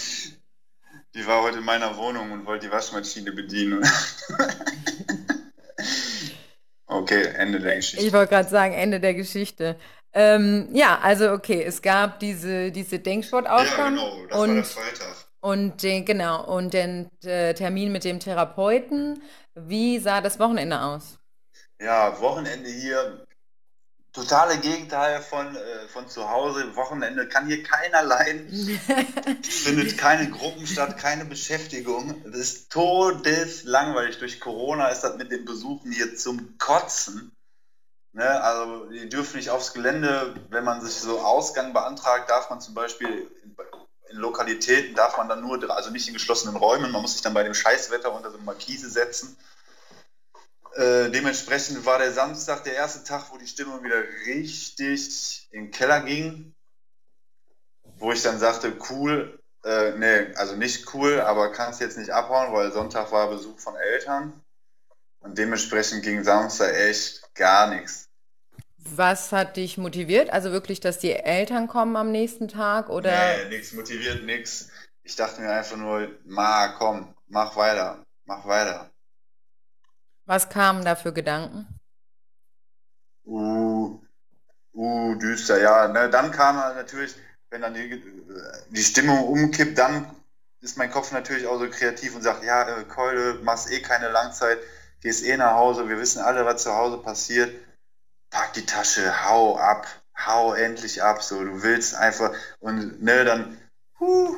[1.14, 3.84] die war heute in meiner Wohnung und wollte die Waschmaschine bedienen.
[6.88, 8.05] Okay, Ende der Geschichte.
[8.05, 9.77] Ich wollte gerade sagen, Ende der Geschichte.
[10.14, 13.96] Ähm, ja, also okay, es gab diese, diese Denksportaufgaben.
[13.96, 15.16] Ja, genau, das und, war der Freitag.
[15.40, 19.22] Und den, genau, und den äh, Termin mit dem Therapeuten.
[19.55, 21.18] Wie sah das Wochenende aus?
[21.81, 23.24] Ja, Wochenende hier
[24.18, 26.74] totale Gegenteil von, äh, von zu Hause.
[26.76, 28.48] Wochenende kann hier keiner leiden.
[29.42, 32.22] es findet keine Gruppen statt, keine Beschäftigung.
[32.26, 34.18] Es ist todeslangweilig.
[34.18, 37.33] Durch Corona ist das mit den Besuchen hier zum Kotzen.
[38.12, 38.42] Ne?
[38.42, 40.35] Also die dürfen nicht aufs Gelände.
[40.50, 43.57] Wenn man sich so Ausgang beantragt, darf man zum Beispiel in,
[44.11, 47.35] in Lokalitäten, darf man dann nur, also nicht in geschlossenen Räumen, man muss sich dann
[47.35, 49.37] bei dem Scheißwetter unter so eine Markise setzen.
[50.78, 55.70] Äh, dementsprechend war der Samstag der erste Tag, wo die Stimmung wieder richtig in den
[55.72, 56.54] Keller ging.
[57.98, 62.52] Wo ich dann sagte, cool, äh, nee, also nicht cool, aber kannst jetzt nicht abhauen,
[62.52, 64.40] weil Sonntag war Besuch von Eltern.
[65.18, 68.08] Und dementsprechend ging Samstag echt gar nichts.
[68.76, 70.30] Was hat dich motiviert?
[70.30, 73.10] Also wirklich, dass die Eltern kommen am nächsten Tag oder?
[73.10, 74.68] Nee, nichts motiviert, nichts.
[75.02, 78.92] Ich dachte mir einfach nur, ma, komm, mach weiter, mach weiter.
[80.28, 81.66] Was kamen da für Gedanken?
[83.24, 83.98] Uh,
[84.74, 85.88] uh, düster, ja.
[85.88, 87.14] Ne, dann kam natürlich,
[87.48, 88.02] wenn dann die,
[88.68, 90.14] die Stimmung umkippt, dann
[90.60, 94.10] ist mein Kopf natürlich auch so kreativ und sagt, ja, äh, Keule, machst eh keine
[94.10, 94.58] Langzeit,
[95.00, 97.50] gehst eh nach Hause, wir wissen alle, was zu Hause passiert.
[98.28, 103.58] Pack die Tasche, hau ab, hau endlich ab, so, du willst einfach, und ne, dann,
[103.98, 104.36] huh,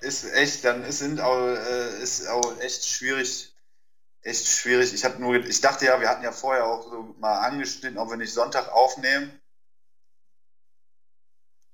[0.00, 3.49] ist echt, dann ist, sind auch, äh, ist auch echt schwierig,
[4.22, 4.92] echt schwierig.
[4.92, 8.10] Ich habe nur, ich dachte ja, wir hatten ja vorher auch so mal angeschnitten, ob
[8.10, 9.40] wir nicht Sonntag aufnehmen.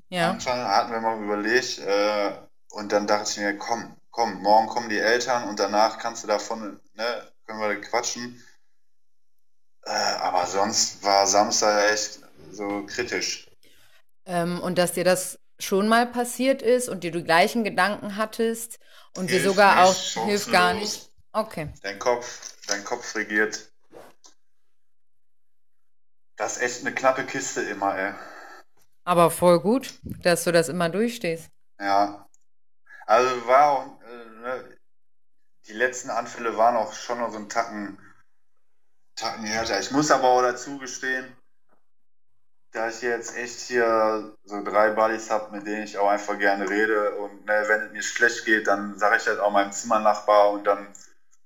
[0.09, 0.31] Ja.
[0.31, 2.33] Anfang hatten wir mal überlegt äh,
[2.71, 6.29] und dann dachte ich mir, komm, komm, morgen kommen die Eltern und danach kannst du
[6.29, 8.43] davon, ne, können wir quatschen.
[9.85, 13.51] Äh, aber sonst war Samstag echt so kritisch.
[14.25, 18.79] Ähm, und dass dir das schon mal passiert ist und dir die gleichen Gedanken hattest
[19.17, 19.95] und dir sogar auch
[20.27, 21.11] hilft gar nicht.
[21.37, 21.68] Okay.
[21.83, 23.70] Dein Kopf, dein Kopf regiert.
[26.37, 28.14] Das ist echt eine knappe Kiste immer, ey.
[29.05, 31.51] Aber voll gut, dass du das immer durchstehst.
[31.79, 32.27] Ja.
[33.05, 34.79] Also war auch, äh, ne,
[35.66, 37.99] die letzten Anfälle waren auch schon noch so ein Tacken,
[39.14, 39.79] Tacken härter.
[39.79, 41.37] Ich muss aber auch dazu gestehen,
[42.72, 46.66] da ich jetzt echt hier so drei Buddies habe, mit denen ich auch einfach gerne
[46.70, 47.16] rede.
[47.16, 50.64] Und ne, wenn es mir schlecht geht, dann sage ich das auch meinem Zimmernachbar und
[50.64, 50.88] dann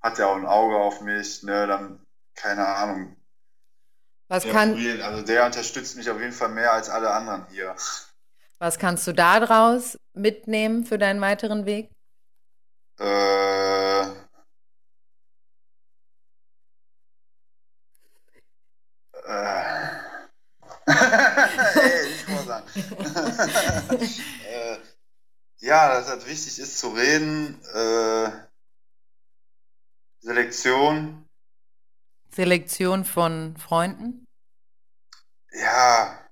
[0.03, 1.43] hat er auch ein Auge auf mich.
[1.43, 3.17] Ne, dann, keine Ahnung.
[4.29, 7.47] Was Der, kann, Friel, also der unterstützt mich auf jeden Fall mehr als alle anderen
[7.51, 7.75] hier.
[8.59, 11.91] was kannst du da draus mitnehmen für deinen weiteren Weg?
[12.99, 14.03] Äh,
[19.25, 19.91] äh,
[21.75, 22.67] Ey, ich muss sagen.
[24.45, 24.79] äh,
[25.59, 27.61] ja, dass es wichtig ist zu reden.
[27.75, 28.50] Äh,
[30.20, 31.26] Selektion.
[32.30, 34.24] Selektion von Freunden?
[35.52, 36.30] Ja,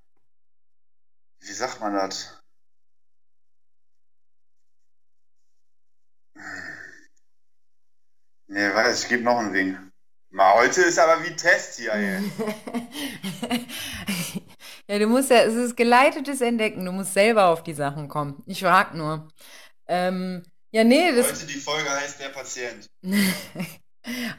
[1.41, 2.39] wie sagt man das?
[8.47, 9.77] Nee, weiß, ich gebe noch einen Wink.
[10.31, 12.31] Mal, heute ist aber wie Test hier, ey.
[14.89, 18.41] Ja, du musst ja, es ist geleitetes Entdecken, du musst selber auf die Sachen kommen.
[18.47, 19.27] Ich frag nur.
[19.87, 21.31] Ähm, ja, nee, das.
[21.33, 22.89] Heute die Folge heißt der Patient.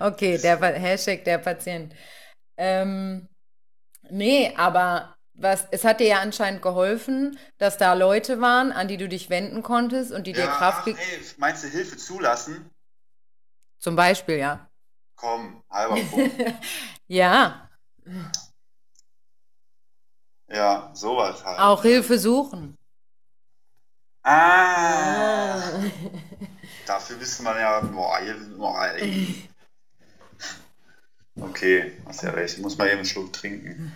[0.01, 1.95] Okay, der Pa- Hashtag der Patient.
[2.57, 3.29] Ähm,
[4.11, 8.97] nee, aber was, es hat dir ja anscheinend geholfen, dass da Leute waren, an die
[8.97, 11.97] du dich wenden konntest und die dir Ja, Kraft ach, ge- ey, meinst du Hilfe
[11.97, 12.71] zulassen?
[13.79, 14.69] Zum Beispiel, ja.
[15.15, 16.35] Komm, halber Punkt.
[17.09, 17.69] Ja,
[20.49, 21.59] Ja, sowas halt.
[21.61, 22.77] auch Hilfe suchen.
[24.25, 25.71] Ah,
[26.91, 27.81] dafür müsste man ja.
[27.81, 28.21] Boah,
[28.57, 29.49] boah, ey.
[31.41, 32.59] Okay, hast ja recht.
[32.59, 33.93] Muss mal eben einen Schluck trinken.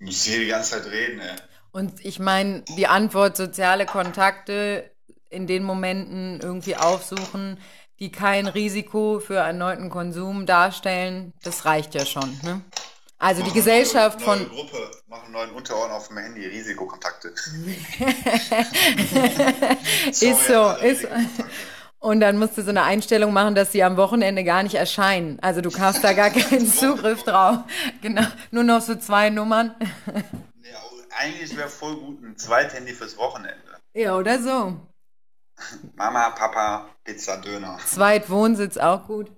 [0.00, 1.36] Muss hier die ganze Zeit reden, ey.
[1.70, 4.90] Und ich meine, die Antwort soziale Kontakte
[5.30, 7.60] in den Momenten irgendwie aufsuchen,
[8.00, 12.40] die kein Risiko für erneuten Konsum darstellen, das reicht ja schon.
[12.42, 12.62] Ne?
[13.18, 17.28] Also die Gesellschaft neue, neue von Gruppe, mach einen neuen Unterordner auf dem Handy, Risikokontakte.
[20.06, 21.06] ist so, alle ist.
[22.00, 25.38] Und dann musst du so eine Einstellung machen, dass sie am Wochenende gar nicht erscheinen.
[25.40, 27.58] Also du hast da gar keinen Zugriff drauf.
[28.02, 29.74] Genau, nur noch so zwei Nummern.
[30.62, 30.78] Ja,
[31.16, 33.56] eigentlich wäre voll gut ein Zweithandy fürs Wochenende.
[33.94, 34.76] Ja, oder so.
[35.96, 37.78] Mama, Papa, Pizza, Döner.
[37.84, 39.30] Zweitwohnsitz auch gut.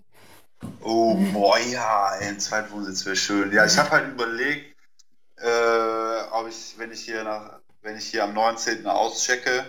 [0.83, 3.53] Oh, boah, ja, ein Zweitwohnsitz wäre schön.
[3.53, 4.77] Ja, ich habe halt überlegt,
[5.37, 8.87] äh, ob ich, wenn ich hier nach, wenn ich hier am 19.
[8.87, 9.64] auschecke,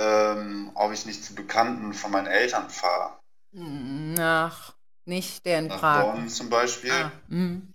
[0.00, 3.18] ähm, ob ich nicht zu Bekannten von meinen Eltern fahre.
[3.52, 6.02] Nach nicht der in Nach Prag.
[6.02, 6.92] Bonn zum Beispiel.
[6.92, 7.72] Ah, mhm.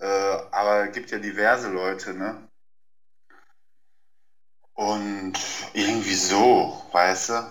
[0.00, 0.06] Äh,
[0.50, 2.48] aber es gibt ja diverse Leute, ne?
[4.74, 5.38] Und
[5.74, 7.50] irgendwie so, weißt du?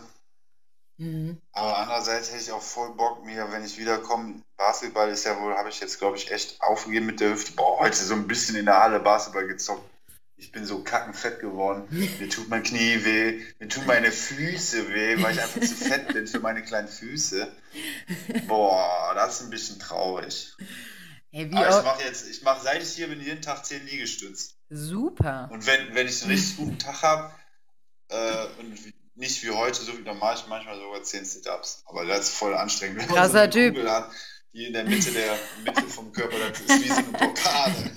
[0.98, 1.42] Mhm.
[1.54, 5.56] Aber andererseits hätte ich auch voll Bock, mir, wenn ich wiederkomme, Basketball ist ja wohl,
[5.56, 7.54] habe ich jetzt, glaube ich, echt aufgegeben mit der Hüfte.
[7.54, 9.88] Boah, heute so ein bisschen in der Halle Basketball gezockt.
[10.40, 11.88] Ich bin so kackenfett geworden.
[12.20, 16.14] Mir tut mein Knie weh, mir tun meine Füße weh, weil ich einfach zu fett
[16.14, 17.52] bin für meine kleinen Füße.
[18.48, 20.56] Boah, das ist ein bisschen traurig.
[21.32, 23.86] Hey, wie Aber ich mache jetzt, ich mache, seit ich hier bin, jeden Tag 10
[23.86, 24.56] Liegestütz.
[24.70, 25.50] Super.
[25.52, 27.32] Und wenn, wenn ich einen richtig guten Tag habe,
[28.08, 28.78] äh, und
[29.16, 31.84] nicht wie heute, so wie normal, ich manchmal sogar 10 Sit-Ups.
[31.86, 33.00] Aber das ist voll anstrengend.
[33.00, 33.76] Wenn man so Krasser eine Typ.
[33.76, 34.10] Kugel hat,
[34.54, 37.92] die in der Mitte der Mitte vom Körper, das ist wie so eine Blockade.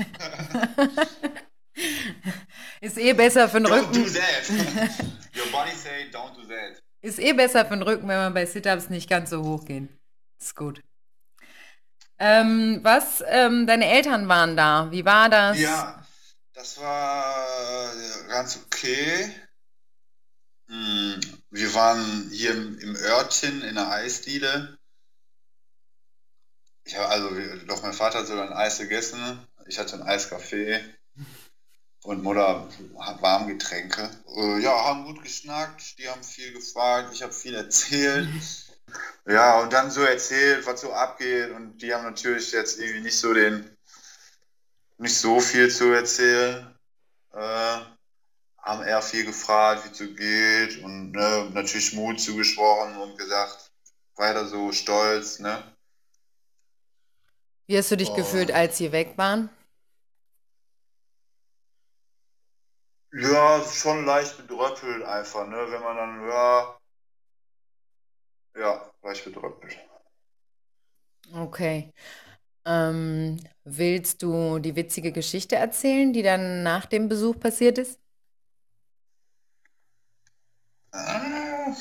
[2.81, 4.15] Ist eh besser für den Don't do Rücken.
[4.15, 4.49] that.
[5.37, 6.83] Your body say, don't do that.
[7.01, 9.89] Ist eh besser für den Rücken, wenn man bei Sit-Ups nicht ganz so hoch geht.
[10.41, 10.83] Ist gut.
[12.19, 14.91] Ähm, was, ähm, deine Eltern waren da.
[14.91, 15.59] Wie war das?
[15.59, 16.05] Ja,
[16.53, 19.33] das war äh, ganz okay.
[20.69, 24.79] Hm, Wir waren hier im, im Örtchen in der Eisdiele.
[26.85, 27.31] Ich habe also,
[27.67, 29.21] doch mein Vater hat sogar ein Eis gegessen.
[29.67, 30.81] Ich hatte ein Eiskaffee
[32.05, 34.11] und Mutter hat Warmgetränke.
[34.37, 38.29] Äh, ja, haben gut geschnackt, die haben viel gefragt, ich habe viel erzählt.
[39.25, 41.51] Ja, und dann so erzählt, was so abgeht.
[41.53, 43.75] Und die haben natürlich jetzt irgendwie nicht so den,
[44.99, 46.77] nicht so viel zu erzählen.
[47.33, 47.81] Äh,
[48.59, 53.71] haben eher viel gefragt, wie es so geht und ne, natürlich Mut zugesprochen und gesagt,
[54.17, 55.63] weiter so stolz, ne?
[57.67, 58.15] Wie hast du dich Oh.
[58.15, 59.49] gefühlt, als sie weg waren?
[63.13, 65.67] Ja, schon leicht bedröppelt einfach, ne?
[65.71, 66.79] Wenn man dann, ja,
[68.57, 69.77] ja, leicht bedröppelt.
[71.35, 71.93] Okay.
[72.65, 77.99] Ähm, willst du die witzige Geschichte erzählen, die dann nach dem Besuch passiert ist?
[80.93, 81.75] Ah,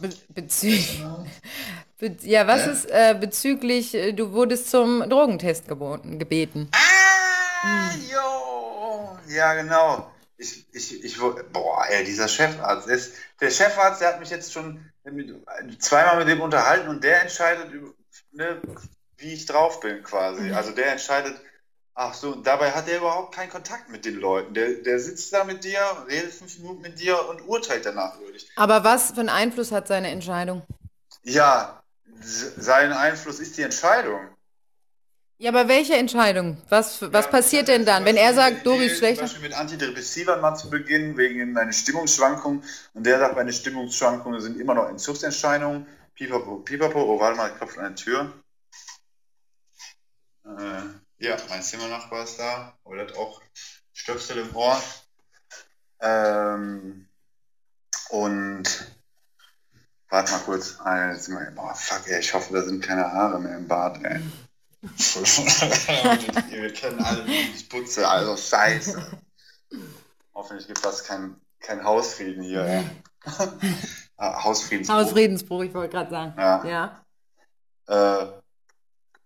[0.00, 0.72] Be bezü
[1.98, 6.68] Be ja, was ist äh, bezüglich, äh, du wurdest zum Drogentest geboten, gebeten.
[6.72, 10.10] Ah, jo, ja, genau.
[10.38, 14.84] Ich, ich, ich, boah, ey, dieser Chefarzt, ist, der Chefarzt, der hat mich jetzt schon
[15.78, 17.72] zweimal mit dem unterhalten und der entscheidet,
[18.32, 18.60] ne,
[19.16, 20.42] wie ich drauf bin quasi.
[20.42, 20.54] Mhm.
[20.54, 21.40] Also der entscheidet,
[21.94, 24.54] ach so, dabei hat er überhaupt keinen Kontakt mit den Leuten.
[24.54, 28.48] Der, der sitzt da mit dir, redet fünf Minuten mit dir und urteilt danach wirklich.
[28.56, 30.62] Aber was für einen Einfluss hat seine Entscheidung?
[31.22, 31.82] Ja,
[32.20, 34.35] sein Einfluss ist die Entscheidung.
[35.38, 36.56] Ja, aber welche Entscheidung?
[36.70, 39.26] Was, was ja, passiert denn dann, wenn er sagt, Dori ist schlechter?
[39.26, 42.62] Zum Beispiel mit Antidepressiva mal zu beginnen, wegen meiner Stimmungsschwankung.
[42.94, 45.86] Und der sagt, meine Stimmungsschwankungen sind immer noch Entzugserscheinungen.
[46.14, 48.32] Pipapo, pipapo, oh, warte mal, klopfe an die Tür.
[50.46, 52.72] Äh, ja, mein Zimmernachbar ist da.
[52.84, 53.42] Oder hat auch
[53.92, 54.82] Stöpsel im Ohr.
[56.00, 57.08] Ähm,
[58.08, 58.64] und
[60.08, 60.78] warte mal kurz.
[60.80, 61.14] Ah,
[61.54, 64.22] boah, fuck, ey, ich hoffe, da sind keine Haare mehr im Bad, ey.
[66.50, 69.20] Wir kennen alle, wie ich putze, also scheiße.
[70.34, 72.66] Hoffentlich gibt das kein, kein Hausfrieden hier.
[72.66, 72.84] Ja.
[74.16, 74.96] ah, Hausfriedensbruch.
[74.96, 76.34] Hausfriedensbruch, ich wollte gerade sagen.
[76.38, 76.64] Ja.
[76.64, 78.22] Ja.
[78.22, 78.26] Äh,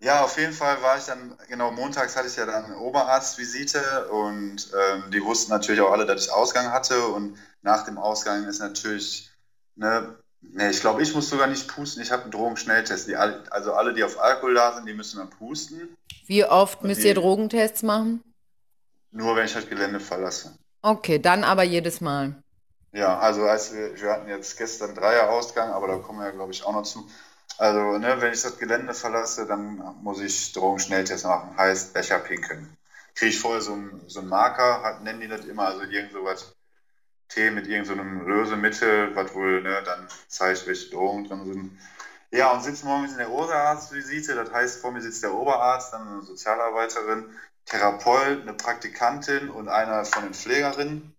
[0.02, 4.08] ja, auf jeden Fall war ich dann, genau, montags hatte ich ja dann eine Oberarztvisite
[4.08, 8.44] und ähm, die wussten natürlich auch alle, dass ich Ausgang hatte und nach dem Ausgang
[8.44, 9.30] ist natürlich,
[9.76, 12.02] ne, Ne, ich glaube, ich muss sogar nicht pusten.
[12.02, 13.08] Ich habe einen Drogenschnelltest.
[13.08, 15.96] Die, also alle, die auf Alkohol da sind, die müssen dann pusten.
[16.26, 18.22] Wie oft müsst die, ihr Drogentests machen?
[19.12, 20.56] Nur wenn ich das Gelände verlasse.
[20.82, 22.42] Okay, dann aber jedes Mal.
[22.92, 26.52] Ja, also als wir, wir hatten jetzt gestern Dreierausgang, aber da kommen wir ja, glaube
[26.52, 27.08] ich, auch noch zu.
[27.58, 31.56] Also, ne, wenn ich das Gelände verlasse, dann muss ich Drogenschnelltest machen.
[31.56, 32.76] Heißt Becher pinkeln.
[33.14, 36.54] Kriege ich vorher so einen, so einen Marker, nennen die das immer, also irgend sowas
[37.30, 41.78] Tee mit irgendeinem so Lösemittel, was wohl ne, dann zeigt, welche Drogen drin sind.
[42.32, 46.06] Ja, und sitzt morgens in der Oberarztvisite, das heißt, vor mir sitzt der Oberarzt, dann
[46.06, 47.24] eine Sozialarbeiterin,
[47.66, 51.14] Therapeut, eine Praktikantin und einer von den Pflegerinnen.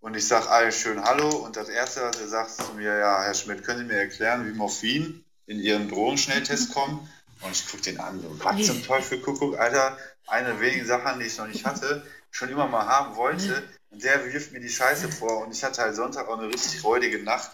[0.00, 3.24] Und ich sage alles schön Hallo und das Erste, was er sagt zu mir, ja,
[3.24, 7.08] Herr Schmidt, können Sie mir erklären, wie Morphin in Ihren Drogenschnelltest kommt?
[7.40, 11.18] Und ich gucke den an, so, was zum Teufel, Kuckuck, Alter, eine der wenigen Sachen,
[11.18, 13.62] die ich noch nicht hatte, schon immer mal haben wollte.
[13.90, 16.80] Und der wirft mir die Scheiße vor und ich hatte halt Sonntag auch eine richtig
[16.80, 17.50] freudige Nacht,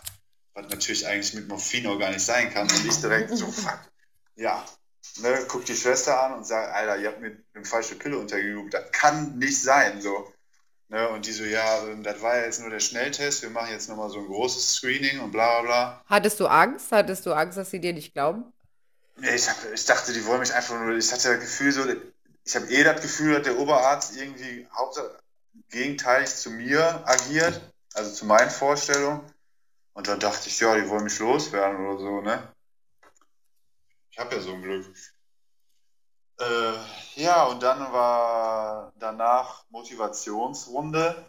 [0.55, 2.69] was natürlich eigentlich mit Morphin auch gar nicht sein kann.
[2.71, 3.79] Und ich direkt so, fuck,
[4.35, 4.65] ja,
[5.21, 8.75] ne, guck die Schwester an und sag, Alter, ihr habt mir eine falsche Pille untergejuckt,
[8.75, 10.33] das kann nicht sein, so.
[10.89, 13.89] Ne, und die so, ja, das war ja jetzt nur der Schnelltest, wir machen jetzt
[13.89, 16.05] nochmal so ein großes Screening und bla bla bla.
[16.07, 16.93] Hattest du Angst?
[16.93, 18.45] Hattest du Angst, dass sie dir nicht glauben?
[19.23, 21.85] Ich, hab, ich dachte, die wollen mich einfach nur, ich hatte das Gefühl so,
[22.45, 25.17] ich habe eh das Gefühl, dass der Oberarzt irgendwie Hauptsache
[25.69, 27.61] gegenteilig zu mir agiert,
[27.95, 29.21] also zu meinen Vorstellungen.
[29.95, 32.49] Und dann dachte ich, ja, die wollen mich loswerden oder so, ne?
[34.11, 34.87] Ich habe ja so ein Glück.
[36.39, 36.75] Äh,
[37.17, 41.25] ja, und dann war danach Motivationsrunde.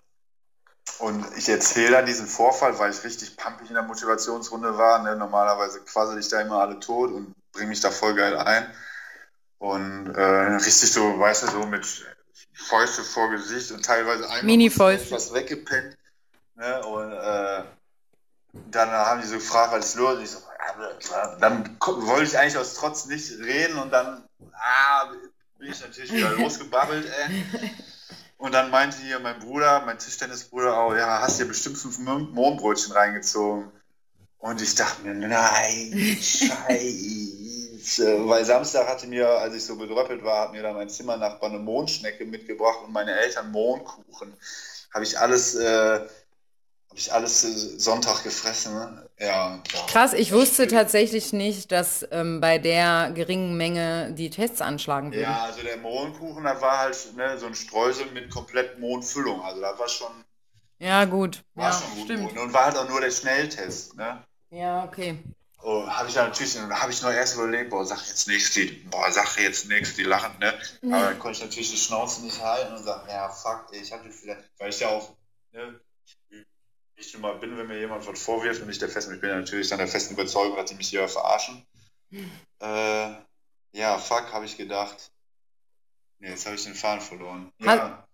[0.99, 5.01] Und ich erzähle dann diesen Vorfall, weil ich richtig pumpig in der Motivationsrunde war.
[5.01, 5.15] Ne?
[5.15, 8.73] Normalerweise quassel ich da immer alle tot und bringe mich da voll geil ein.
[9.59, 11.85] Und äh, richtig so, weißt du, so mit
[12.53, 14.43] Fäuste vor Gesicht und teilweise einmal
[15.11, 15.97] was weggepennt.
[16.55, 16.85] Ne?
[16.85, 17.63] Und äh,
[18.71, 20.17] dann haben die so gefragt, was ist los?
[20.17, 20.39] Und ich so,
[21.39, 25.11] dann wollte ich eigentlich aus Trotz nicht reden und dann ah,
[25.57, 27.05] bin ich natürlich wieder losgebabbelt.
[27.05, 27.71] Ey.
[28.37, 32.91] Und dann meinte hier mein Bruder, mein Tischtennisbruder auch, ja, hast dir bestimmt fünf Mohnbrötchen
[32.91, 33.71] reingezogen.
[34.37, 37.42] Und ich dachte mir, nein, scheiße.
[37.99, 41.49] Äh, weil Samstag hatte mir, als ich so bedröppelt war, hat mir dann mein Zimmernachbar
[41.49, 44.33] eine Mondschnecke mitgebracht und meine Eltern Mohnkuchen.
[44.93, 46.09] Habe ich alles, äh, habe
[46.95, 48.73] ich alles äh, Sonntag gefressen.
[48.73, 49.09] Ne?
[49.19, 49.79] Ja, ja.
[49.87, 55.23] Krass, ich wusste tatsächlich nicht, dass ähm, bei der geringen Menge die Tests anschlagen würden.
[55.23, 59.41] Ja, also der Mohnkuchen, da war halt ne, so ein Streusel mit komplett Mohnfüllung.
[59.41, 60.11] Also da war schon.
[60.79, 61.43] Ja, gut.
[61.55, 62.05] War ja, schon gut.
[62.05, 62.37] Stimmt.
[62.37, 63.95] Und war halt auch nur der Schnelltest.
[63.95, 64.23] Ne?
[64.49, 65.17] Ja, okay.
[65.65, 68.65] Oh, habe ich ja natürlich, habe ich nur erst überlegt, boah, sag jetzt nichts, die,
[68.91, 70.53] boah, sag jetzt nichts, die lachen, ne?
[70.83, 74.11] Aber dann konnte ich natürlich die Schnauze nicht halten und sagen, ja, fuck, ich hatte
[74.11, 75.15] vielleicht, weil ich ja auch,
[75.53, 75.79] ne,
[76.95, 79.29] ich nun mal bin, wenn mir jemand was vorwirft und ich der festen, ich bin
[79.29, 81.65] ja natürlich dann der festen Überzeugung, dass die mich hier verarschen.
[82.11, 83.13] Äh,
[83.71, 85.11] ja, fuck, habe ich gedacht.
[86.19, 87.51] Nee, jetzt habe ich den Faden verloren.
[87.59, 88.05] Ja.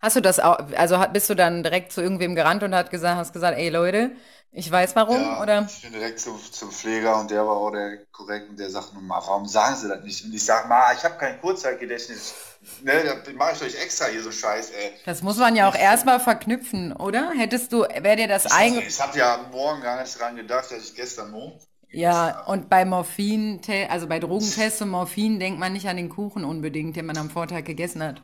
[0.00, 3.16] Hast du das auch, also bist du dann direkt zu irgendwem gerannt und hat gesagt,
[3.16, 4.16] hast gesagt, ey Leute,
[4.56, 5.66] ich weiß warum, ja, oder?
[5.68, 8.94] Ich bin direkt zum, zum Pfleger und der war auch der korrekt und der sagt
[8.94, 10.24] nun mal, warum sagen sie das nicht?
[10.24, 12.34] Und ich sage, mal, ich habe kein Kurzzeitgedächtnis.
[12.82, 14.92] Ne, da mache ich euch extra hier so Scheiß, ey.
[15.04, 17.32] Das muss man ja auch erstmal verknüpfen, oder?
[17.36, 18.86] Hättest du, wäre dir das eigentlich.
[18.86, 21.60] Ich habe ja morgen gar nicht dran gedacht, dass ich gestern Mond
[21.90, 23.60] Ja, und bei Morphin,
[23.90, 27.28] also bei Drogentests und Morphin denkt man nicht an den Kuchen unbedingt, den man am
[27.28, 28.22] Vortag gegessen hat.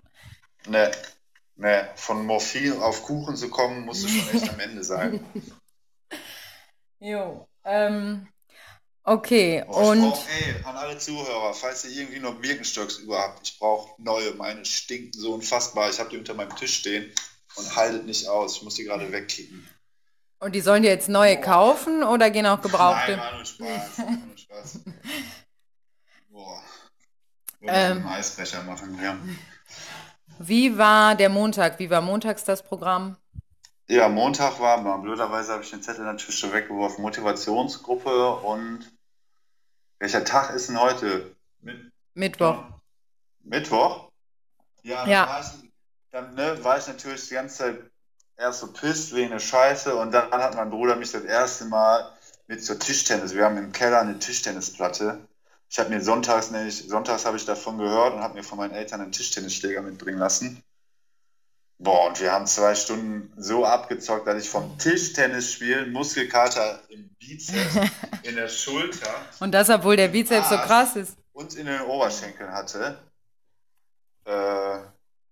[0.69, 0.93] Ne,
[1.57, 5.25] ne, von Morphin auf Kuchen zu kommen, musst du schon echt am Ende sein.
[7.01, 8.29] Jo, ähm,
[9.05, 13.47] okay, Boah, und brauch, ey, an alle Zuhörer, falls ihr irgendwie noch Birkenstocks über habt,
[13.47, 15.89] ich brauche neue, meine stinken so unfassbar.
[15.89, 17.11] Ich habe die unter meinem Tisch stehen
[17.57, 18.57] und haltet nicht aus.
[18.57, 19.67] Ich muss die gerade wegkicken.
[20.41, 21.43] Und die sollen dir jetzt neue Boah.
[21.43, 23.17] kaufen oder gehen auch gebrauchte?
[23.17, 23.99] Nein, war nur Spaß.
[23.99, 24.81] War nur Spaß.
[26.31, 26.63] Boah.
[27.63, 27.99] Ähm.
[27.99, 29.19] einen Eisbecher machen, ja.
[30.39, 31.79] Wie war der Montag?
[31.79, 33.17] Wie war montags das Programm?
[33.91, 34.99] Ja, Montag war mal.
[34.99, 37.03] Blöderweise habe ich den Zettel natürlich schon weggeworfen.
[37.03, 38.89] Motivationsgruppe und
[39.99, 41.35] welcher Tag ist denn heute?
[41.61, 42.63] Mit Mittwoch.
[43.43, 44.09] Mittwoch?
[44.85, 45.27] Ja, dann, Ja.
[45.27, 45.71] War, ich,
[46.13, 47.79] dann ne, war ich natürlich die ganze Zeit
[48.37, 52.13] erst so pisst wegen der Scheiße und dann hat mein Bruder mich das erste Mal
[52.47, 53.35] mit zur Tischtennis.
[53.35, 55.27] Wir haben im Keller eine Tischtennisplatte.
[55.69, 58.73] Ich habe mir sonntags, nämlich, sonntags habe ich davon gehört und habe mir von meinen
[58.73, 60.63] Eltern einen Tischtennisschläger mitbringen lassen.
[61.83, 67.09] Boah, und wir haben zwei Stunden so abgezockt, dass ich vom Tischtennis spielen Muskelkater im
[67.19, 67.75] Bizeps,
[68.23, 69.09] in der Schulter
[69.41, 70.67] Und das, obwohl der Bizeps so Arsch.
[70.67, 71.17] krass ist.
[71.33, 72.99] und in den Oberschenkeln hatte.
[74.27, 74.79] Äh,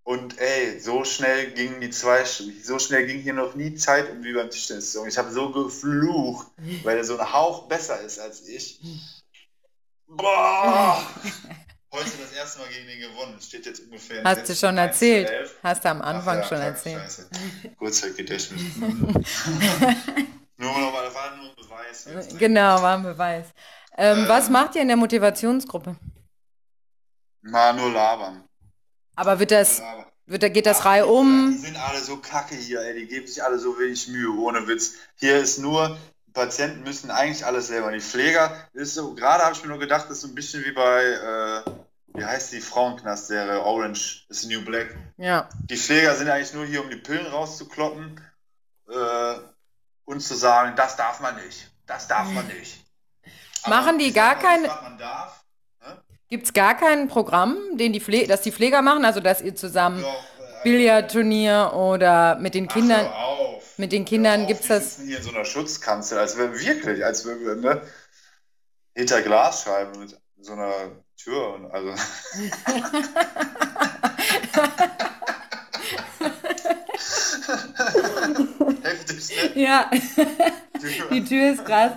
[0.04, 4.24] und ey, so schnell gingen die zwei, so schnell ging hier noch nie Zeit um
[4.24, 4.96] wie beim Tischtennis.
[5.06, 6.46] Ich habe so geflucht,
[6.82, 8.80] weil er so ein Hauch besser ist als ich.
[10.06, 11.06] Boah!
[11.90, 13.40] Heute das erste Mal gegen den gewonnen.
[13.40, 14.22] Steht jetzt ungefähr.
[14.22, 15.30] Hast du 16, schon 1 zu erzählt?
[15.30, 15.54] 11.
[15.62, 17.02] Hast du am Ach Anfang ja, schon erzählt.
[17.02, 17.28] Scheiße.
[17.78, 18.60] Kurzzeitgedächtnis.
[20.58, 22.04] nur noch mal, das war nur ein Beweis.
[22.12, 22.38] jetzt.
[22.38, 23.46] Genau, war ein Beweis.
[23.96, 24.28] Ähm, Ähm.
[24.28, 25.96] was macht ihr in der Motivationsgruppe?
[27.42, 28.44] Mal nur labern.
[29.16, 29.80] Aber wird das,
[30.26, 31.56] wird, da- geht das Ach, Reihe Die um?
[31.58, 32.94] sind alle so kacke hier, ey.
[33.00, 34.94] Die geben sich alle so wenig Mühe, ohne Witz.
[35.16, 35.96] Hier ist nur,
[36.34, 37.90] Patienten müssen eigentlich alles selber.
[37.90, 40.64] Die Pfleger, ist so, gerade habe ich mir nur gedacht, das ist so ein bisschen
[40.64, 41.70] wie bei, äh,
[42.18, 43.60] wie heißt die Frauenknast-Serie?
[43.62, 44.96] Orange is the New Black.
[45.16, 45.48] Ja.
[45.70, 48.20] Die Pfleger sind eigentlich nur hier, um die Pillen rauszukloppen
[48.88, 49.34] äh,
[50.04, 51.70] und zu sagen, das darf man nicht.
[51.86, 52.84] Das darf man nicht.
[53.66, 54.68] Machen die gar keine-.
[54.68, 56.02] Ne?
[56.28, 59.04] Gibt es gar kein Programm, den die Pfle das die Pfleger machen?
[59.04, 63.00] Also, dass ihr zusammen Doch, äh, Billardturnier oder mit den Ach, Kindern.
[63.06, 63.78] hör auf.
[63.78, 67.04] mit den Kindern gibt's wir das- sitzen hier in so einer Schutzkanzel, als wir wirklich,
[67.04, 67.82] als wären wir ne,
[68.94, 70.72] hinter Glasscheiben mit so einer
[71.18, 71.94] Tür und also.
[78.82, 79.60] Heftig, ne?
[79.60, 79.90] Ja,
[81.10, 81.92] die Tür ist krass.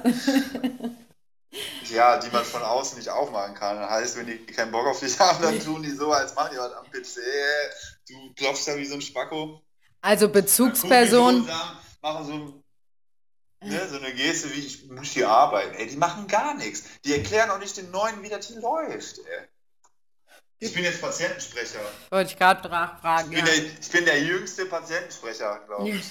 [1.89, 3.77] Ja, die man von außen nicht aufmachen kann.
[3.77, 6.51] Das heißt, wenn die keinen Bock auf dich haben, dann tun die so, als machen
[6.53, 7.19] die was am PC.
[8.07, 9.61] Du klopfst da wie so ein Spacko.
[10.01, 11.45] Also Gucken die Bezugsperson.
[11.45, 11.53] so
[12.01, 12.60] machen so,
[13.61, 15.73] ne, so eine Geste wie, ich muss hier arbeiten.
[15.75, 16.83] Ey, die machen gar nichts.
[17.05, 19.19] Die erklären auch nicht den Neuen, wie das hier läuft.
[19.19, 19.47] Ey.
[20.63, 21.79] Ich bin jetzt Patientensprecher.
[22.11, 23.31] Wollte ich gerade fragen.
[23.31, 23.51] Ich bin, Ja.
[23.51, 26.05] der, ich bin der jüngste Patientensprecher, glaube ich.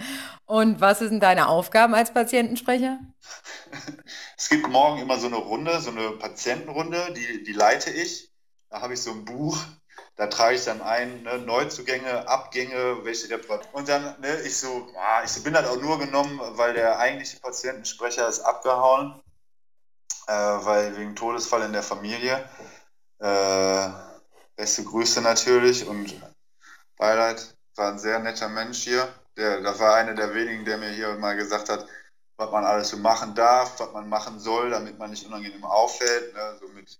[0.46, 3.00] Und was sind deine Aufgaben als Patientensprecher?
[4.38, 8.30] Es gibt morgen immer so eine Runde, so eine Patientenrunde, die, die leite ich.
[8.70, 9.58] Da habe ich so ein Buch,
[10.16, 13.40] da trage ich dann ein, ne, Neuzugänge, Abgänge, welche der
[13.72, 17.38] Und dann, ne, ich so, ah, ich bin halt auch nur genommen, weil der eigentliche
[17.40, 19.20] Patientensprecher ist abgehauen,
[20.26, 22.48] äh, weil wegen Todesfall in der Familie.
[23.18, 23.88] Äh,
[24.56, 26.18] beste Grüße natürlich und
[26.96, 29.06] Beileid, war ein sehr netter Mensch hier.
[29.36, 31.86] Der, das war einer der wenigen, der mir hier mal gesagt hat,
[32.38, 36.34] was man alles so machen darf, was man machen soll, damit man nicht unangenehm auffällt.
[36.34, 36.56] Ne?
[36.58, 36.98] So mit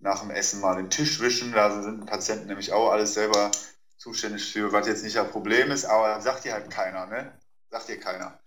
[0.00, 1.52] nach dem Essen mal den Tisch wischen.
[1.52, 3.50] Da sind Patienten nämlich auch alles selber
[3.96, 7.32] zuständig für, was jetzt nicht ein Problem ist, aber sagt dir halt keiner, ne?
[7.70, 8.40] Sagt dir keiner.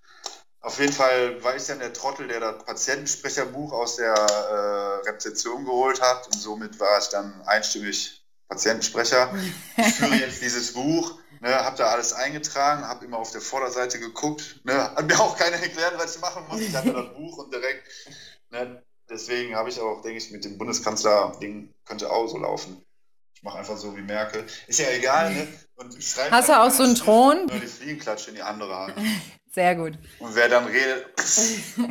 [0.59, 5.65] Auf jeden Fall war ich dann der Trottel, der das Patientensprecherbuch aus der äh, Rezeption
[5.65, 9.33] geholt hat und somit war ich dann einstimmig Patientensprecher.
[9.75, 13.99] Ich führe jetzt dieses Buch, ne, habe da alles eingetragen, habe immer auf der Vorderseite
[13.99, 16.61] geguckt, ne, hat mir auch keiner erklärt, was ich machen muss.
[16.61, 17.87] Ich hatte das Buch und direkt,
[18.49, 22.83] ne, deswegen habe ich auch, denke ich, mit dem Bundeskanzler-Ding könnte auch so laufen.
[23.35, 24.45] Ich mache einfach so wie Merkel.
[24.67, 25.47] Ist ja egal, ne?
[25.75, 27.45] Und ich schreibe Hast du auch so einen Stift, Thron?
[27.45, 28.95] Nur die Fliegenklatsche in die andere Hand.
[29.51, 29.97] Sehr gut.
[30.19, 31.07] Und wer dann redet,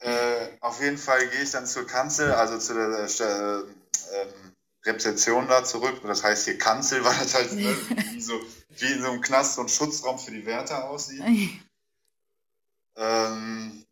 [0.00, 4.54] äh, auf jeden Fall gehe ich dann zur Kanzel, also zu der äh, ähm,
[4.84, 6.00] Rezeption da zurück.
[6.02, 7.76] Das heißt hier Kanzel, weil das halt ne,
[8.12, 8.40] wie, so,
[8.78, 11.22] wie in so einem Knast so ein Schutzraum für die Wärter aussieht.
[12.96, 13.85] Ähm,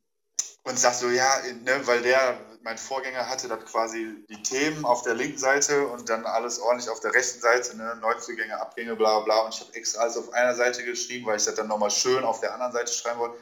[0.64, 1.30] und sag so, ja,
[1.62, 6.08] ne, weil der, mein Vorgänger hatte das quasi die Themen auf der linken Seite und
[6.08, 9.40] dann alles ordentlich auf der rechten Seite, ne, Neuzugänge, Abgänge, bla bla.
[9.40, 12.24] Und ich habe extra alles auf einer Seite geschrieben, weil ich das dann nochmal schön
[12.24, 13.36] auf der anderen Seite schreiben wollte.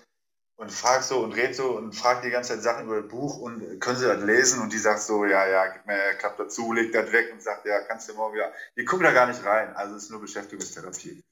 [0.57, 3.39] und fragt so und redet so und fragt die ganze Zeit Sachen über das Buch
[3.39, 6.73] und können sie das lesen und die sagt so, ja, ja, gib mir Klapp dazu,
[6.73, 8.53] legt das weg und sagt, ja, kannst du morgen wieder.
[8.77, 11.23] Die gucken da gar nicht rein, also es ist nur Beschäftigungstherapie.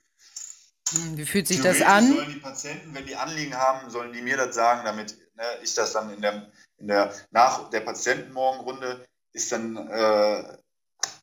[0.92, 2.12] Hm, Wie fühlt sich das an?
[2.12, 5.74] Sollen die Patienten, wenn die Anliegen haben, sollen die mir das sagen, damit ne, ich
[5.74, 6.46] das dann in der,
[6.78, 10.58] in der nach der Patientenmorgenrunde ist dann äh,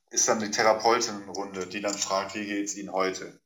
[0.09, 3.39] ist dann die Therapeutin-Runde, die dann fragt, wie geht es Ihnen heute?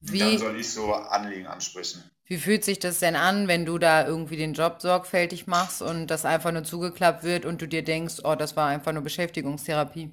[0.00, 2.04] Wie, dann soll ich so Anliegen ansprechen.
[2.26, 6.06] wie fühlt sich das denn an, wenn du da irgendwie den Job sorgfältig machst und
[6.08, 10.10] das einfach nur zugeklappt wird und du dir denkst, oh, das war einfach nur Beschäftigungstherapie?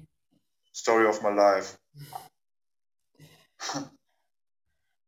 [0.74, 1.78] Story of my life.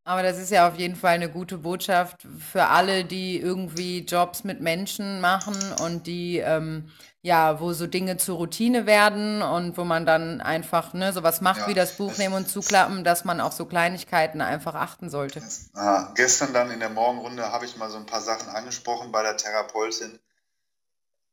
[0.06, 4.44] Aber das ist ja auf jeden Fall eine gute Botschaft für alle, die irgendwie Jobs
[4.44, 6.90] mit Menschen machen und die, ähm,
[7.22, 11.62] ja, wo so Dinge zur Routine werden und wo man dann einfach, ne, sowas macht
[11.62, 15.42] Ja, wie das Buch nehmen und zuklappen, dass man auf so Kleinigkeiten einfach achten sollte.
[15.72, 19.22] Ah, gestern dann in der Morgenrunde habe ich mal so ein paar Sachen angesprochen bei
[19.22, 20.18] der Therapeutin.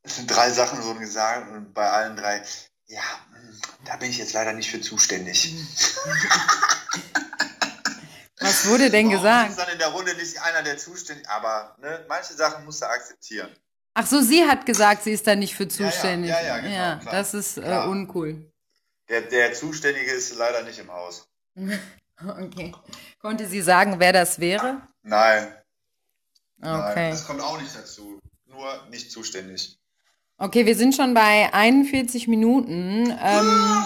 [0.04, 2.42] Es sind drei Sachen wurden gesagt und bei allen drei,
[2.86, 3.02] ja,
[3.34, 5.54] hm, da bin ich jetzt leider nicht für zuständig.
[8.42, 9.50] Was wurde denn Warum gesagt?
[9.52, 12.86] ist dann in der Runde nicht einer, der zuständig aber ne, manche Sachen musst du
[12.90, 13.50] akzeptieren.
[13.94, 16.32] Ach so, sie hat gesagt, sie ist da nicht für ja, zuständig.
[16.32, 17.14] ja, ja, genau, Ja, klar.
[17.14, 18.52] das ist äh, uncool.
[19.10, 21.28] Der, der Zuständige ist leider nicht im Haus.
[22.24, 22.72] Okay.
[23.20, 24.80] Konnte sie sagen, wer das wäre?
[25.02, 25.52] Nein,
[26.58, 27.10] nein, Okay.
[27.10, 28.20] das kommt auch nicht dazu.
[28.46, 29.80] Nur nicht zuständig.
[30.38, 33.08] Okay, wir sind schon bei 41 Minuten.
[33.24, 33.86] Ähm,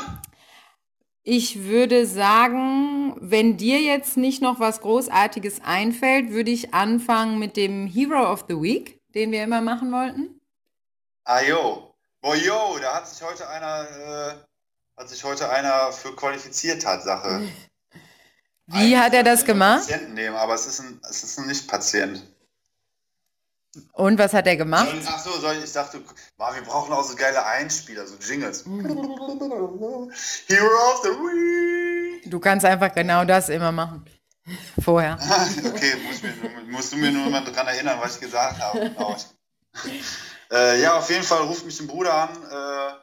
[1.28, 7.58] ich würde sagen, wenn dir jetzt nicht noch was Großartiges einfällt, würde ich anfangen mit
[7.58, 10.40] dem Hero of the Week, den wir immer machen wollten.
[11.24, 16.16] Ah jo, boah jo, da hat sich heute einer, äh, hat sich heute einer für
[16.16, 17.42] qualifiziert, Tatsache.
[18.68, 19.88] Wie hat er das Eigentlich gemacht?
[19.88, 22.22] Patienten nehmen, aber es ist ein, es ist ein Nicht-Patient.
[23.94, 24.88] Und was hat er gemacht?
[25.00, 26.00] Ich- Ach so, ich, dachte,
[26.38, 28.66] wir brauchen auch so geile Einspieler, so Jingles.
[28.66, 28.86] Mhm.
[30.48, 32.30] Hero of the Week.
[32.30, 34.06] Du kannst einfach genau das immer machen.
[34.84, 35.18] Vorher.
[35.66, 36.34] Okay, muss mir,
[36.70, 38.80] musst du mir nur mal dran erinnern, was ich gesagt habe.
[38.80, 39.16] Genau.
[40.52, 42.94] äh, ja, auf jeden Fall ruft mich ein Bruder an, äh,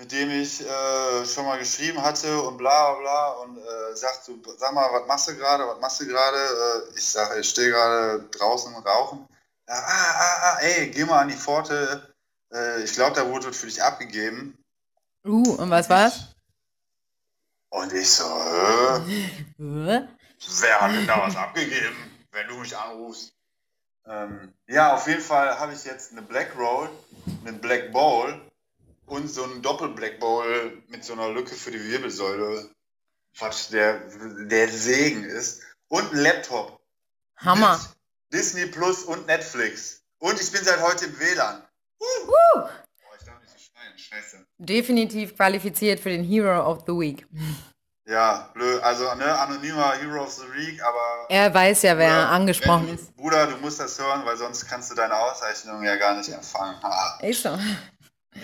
[0.00, 4.24] mit dem ich äh, schon mal geschrieben hatte und bla bla bla und äh, sagt
[4.24, 6.36] so, sag mal, was machst du gerade, was machst du gerade?
[6.36, 9.26] Äh, ich sage, ich stehe gerade draußen und rauchen.
[9.68, 12.14] Ja, ah, ah, ah, ey, geh mal an die Pforte.
[12.52, 14.56] Äh, ich glaube, da wurde was für dich abgegeben.
[15.24, 16.36] Uh, und was war's?
[17.70, 19.00] Und ich so, äh?
[19.58, 21.96] Wer hat denn da was abgegeben,
[22.30, 23.32] wenn du mich anrufst?
[24.06, 26.88] Ähm, ja, auf jeden Fall habe ich jetzt eine Black Roll,
[27.44, 28.40] einen Black Bowl
[29.06, 32.70] und so einen Doppel-Black Bowl mit so einer Lücke für die Wirbelsäule,
[33.38, 34.00] was der,
[34.44, 35.62] der Segen ist.
[35.88, 36.80] Und einen Laptop.
[37.36, 37.78] Hammer.
[37.78, 37.95] Mit
[38.36, 40.02] Disney Plus und Netflix.
[40.18, 41.62] Und ich bin seit heute im WLAN.
[42.26, 42.70] Boah,
[43.18, 44.44] ich darf nicht so schreien, scheiße.
[44.58, 47.26] Definitiv qualifiziert für den Hero of the Week.
[48.06, 48.82] Ja, blöd.
[48.82, 52.94] Also, ne, anonymer Hero of the Week, aber Er weiß ja, wer Bruder, angesprochen wenn-
[52.96, 53.16] ist.
[53.16, 56.80] Bruder, du musst das hören, weil sonst kannst du deine Auszeichnung ja gar nicht empfangen.
[56.82, 57.58] Ha, Ist so.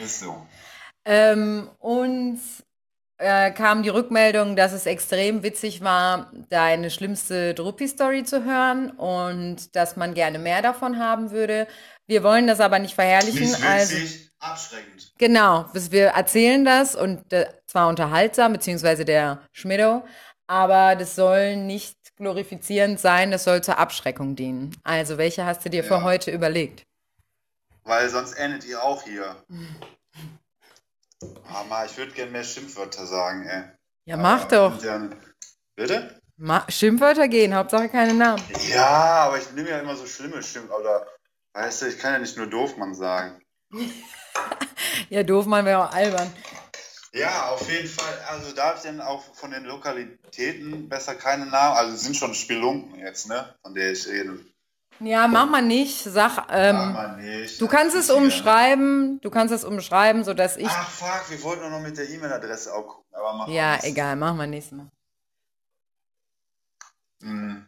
[0.02, 0.46] ist so.
[1.04, 2.62] Ähm, uns
[3.18, 9.74] äh, kam die Rückmeldung, dass es extrem witzig war, deine schlimmste Druppi-Story zu hören und
[9.76, 11.66] dass man gerne mehr davon haben würde.
[12.06, 13.42] Wir wollen das aber nicht verherrlichen.
[13.50, 13.96] Nicht also,
[14.40, 15.12] abschreckend.
[15.18, 20.04] genau, wir erzählen das und äh, zwar unterhaltsam, beziehungsweise der Schmiddo,
[20.48, 24.76] aber das soll nicht glorifizierend sein, das soll zur Abschreckung dienen.
[24.82, 26.02] Also, welche hast du dir für Ja.
[26.02, 26.82] heute überlegt?
[27.84, 29.36] Weil sonst endet ihr auch hier.
[31.44, 33.64] Aber ich würde gerne mehr Schimpfwörter sagen, ey.
[34.04, 34.80] Ja, mach Aber doch.
[34.80, 35.18] sind Ja,
[35.76, 36.20] bitte?
[36.36, 38.42] Ma Schimpfwörter gehen, Hauptsache keine Namen.
[38.70, 40.80] Ja, aber ich nehme ja immer so schlimme Schimpfwörter.
[40.80, 41.06] Oder,
[41.54, 43.40] weißt du, ich kann ja nicht nur Doofmann sagen.
[45.10, 46.32] Ja, doof, man wäre auch albern.
[47.12, 48.18] Ja, auf jeden Fall.
[48.30, 51.76] Also darf ich denn auch von den Lokalitäten besser keine Namen?
[51.76, 53.54] Also es sind schon Spelunken jetzt, ne?
[53.62, 54.38] Von der ich rede.
[55.02, 55.98] Ja, mach mal nicht.
[56.04, 57.60] Sag, ähm, Mach mal nicht.
[57.60, 60.68] du kannst es umschreiben, du kannst es umschreiben, sodass ich.
[60.68, 63.14] Ach fuck, wir wollten doch noch mit der E-Mail-Adresse auch gucken.
[63.14, 63.84] Aber mach Ja, mal.
[63.84, 64.86] egal, machen wir nächstes Mal.
[67.20, 67.66] Mhm.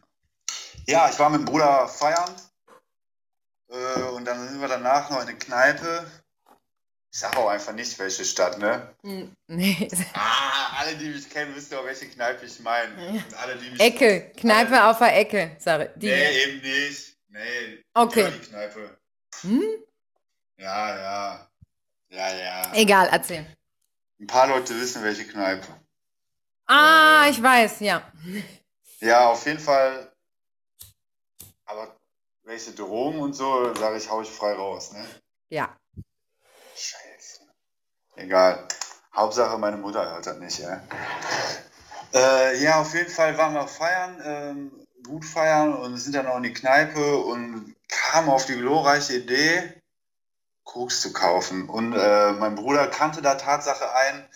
[0.87, 2.29] Ja, ich war mit dem Bruder feiern.
[3.69, 6.05] Äh, und dann sind wir danach noch in eine Kneipe.
[7.11, 8.93] Ich sag auch einfach nicht, welche Stadt, ne?
[9.03, 9.87] Hm, Nee.
[10.13, 13.23] Ah, alle, die mich kennen, wissen auch, welche Kneipe ich meine.
[13.41, 16.07] Alle, Ecke, Kneipe auf der Ecke, sag die.
[16.07, 17.14] Nee, eben nicht.
[17.35, 17.83] Nee.
[17.93, 18.31] Okay.
[18.31, 18.97] Die Kneipe.
[19.41, 19.61] Hm?
[20.55, 21.49] Ja, ja.
[22.07, 22.73] Ja, ja.
[22.73, 23.45] Egal, erzähl.
[24.21, 25.67] Ein paar Leute wissen, welche Kneipe.
[26.65, 28.09] Ah, ich weiß, ja.
[29.01, 30.13] Ja, auf jeden Fall.
[31.65, 31.97] Aber
[32.43, 35.05] welche Drogen und so, sage ich, hau ich frei raus, ne?
[35.49, 35.75] Ja.
[36.73, 37.41] Scheiße.
[38.15, 38.65] Egal.
[39.13, 40.81] Hauptsache, meine Mutter hört das nicht, ja.
[42.13, 46.37] Äh, ja, auf jeden Fall waren wir feiern, ähm, gut feiern und sind dann auch
[46.37, 49.81] in die Kneipe und kamen auf die glorreiche Idee,
[50.63, 51.69] Koks zu kaufen.
[51.69, 54.29] Und äh, mein Bruder kannte da Tatsache ein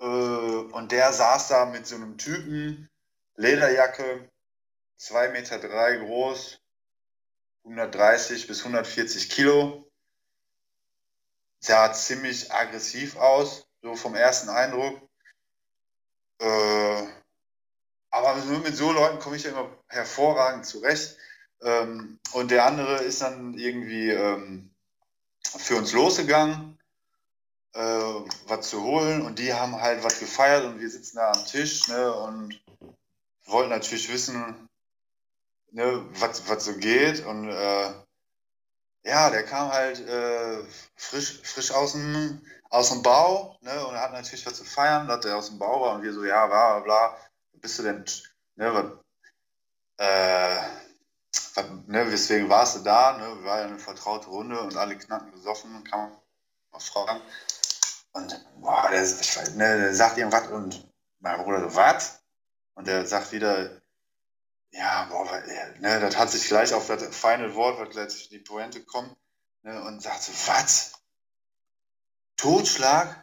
[0.00, 2.88] äh, und der saß da mit so einem Typen,
[3.36, 4.28] Lederjacke,
[5.00, 6.60] 2,3 Meter drei groß,
[7.64, 9.90] 130 bis 140 Kilo.
[11.60, 15.00] Sah ziemlich aggressiv aus, so vom ersten Eindruck.
[16.38, 17.06] Äh,
[18.12, 21.16] aber mit so Leuten komme ich ja immer hervorragend zurecht.
[21.62, 24.70] Ähm, und der andere ist dann irgendwie ähm,
[25.42, 26.78] für uns losgegangen,
[27.72, 27.80] äh,
[28.46, 29.22] was zu holen.
[29.22, 32.62] Und die haben halt was gefeiert und wir sitzen da am Tisch ne, und
[33.46, 34.68] wollten natürlich wissen,
[35.70, 37.24] ne, was, was so geht.
[37.24, 37.92] Und äh,
[39.04, 40.62] ja, der kam halt äh,
[40.96, 45.24] frisch, frisch aus dem, aus dem Bau ne, und hat natürlich was zu feiern, dass
[45.24, 45.94] er aus dem Bau war.
[45.94, 47.31] Und wir so, ja, bla, bla, bla.
[47.62, 48.04] Bist du denn,
[48.56, 48.92] ne, was,
[49.98, 50.56] äh,
[51.54, 53.16] was, ne, weswegen warst du da?
[53.16, 53.44] Ne?
[53.44, 56.18] War ja eine vertraute Runde und alle knacken besoffen, kann man
[56.72, 57.22] mal fragen.
[58.12, 59.02] Und boah, der,
[59.54, 60.88] ne, der sagt irgendwas und
[61.20, 62.20] mein Bruder so, was?
[62.74, 63.80] Und der sagt wieder,
[64.72, 65.24] ja, boah,
[65.78, 69.16] ne, das hat sich gleich auf das feine Wort, was gleich die Pointe kommt,
[69.62, 70.94] ne, und sagt so, was?
[72.36, 73.21] Totschlag?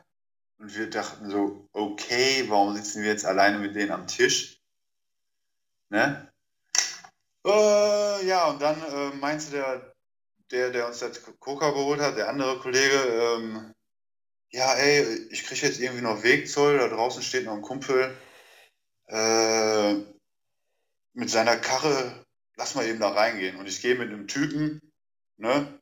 [0.60, 4.62] Und wir dachten so, okay, warum sitzen wir jetzt alleine mit denen am Tisch?
[5.90, 6.32] Ne?
[7.46, 9.96] Äh, ja, und dann äh, meinte der,
[10.52, 13.74] der, der uns das Coca geholt hat, der andere Kollege, ähm,
[14.52, 18.18] ja, ey, ich kriege jetzt irgendwie noch Wegzoll, da draußen steht noch ein Kumpel
[19.08, 19.94] äh,
[21.14, 22.26] mit seiner Karre,
[22.58, 23.56] lass mal eben da reingehen.
[23.56, 24.82] Und ich gehe mit einem Typen,
[25.38, 25.80] ne,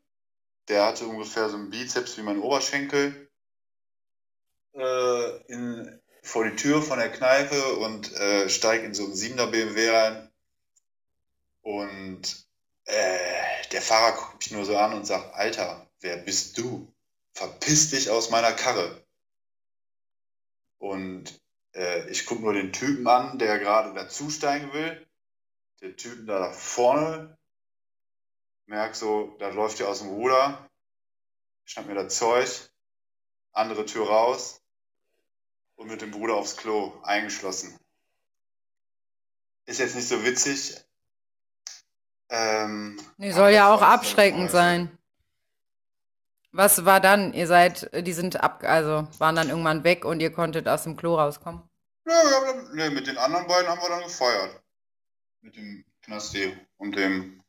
[0.68, 3.27] der hatte ungefähr so einen Bizeps wie mein Oberschenkel,
[4.78, 9.48] äh, in, vor die Tür von der Kneipe und äh, steige in so einen 7er
[9.48, 10.32] BMW rein.
[11.62, 12.48] Und
[12.86, 16.94] äh, der Fahrer guckt mich nur so an und sagt, Alter, wer bist du?
[17.34, 19.06] Verpiss dich aus meiner Karre.
[20.80, 21.42] Und
[21.74, 25.06] äh, ich gucke nur den Typen an, der gerade dazusteigen will.
[25.82, 27.38] Der Typen da vorne,
[28.66, 30.70] merk so, da läuft ja aus dem Ruder,
[31.66, 32.70] schnapp mir das Zeug,
[33.52, 34.62] andere Tür raus
[35.78, 37.80] und mit dem Bruder aufs Klo eingeschlossen.
[39.66, 40.84] Ist jetzt nicht so witzig.
[42.30, 44.98] Ähm, nee, soll ja auch abschreckend sein.
[46.52, 47.34] Was war dann?
[47.34, 50.98] Ihr seid, die sind ab, also waren dann irgendwann weg und ihr konntet aus dem
[50.98, 51.62] Klo rauskommen?
[52.06, 54.62] Ja, dann, nee, mit den anderen beiden haben wir dann gefeiert.
[55.42, 57.44] Mit dem Knasti und dem,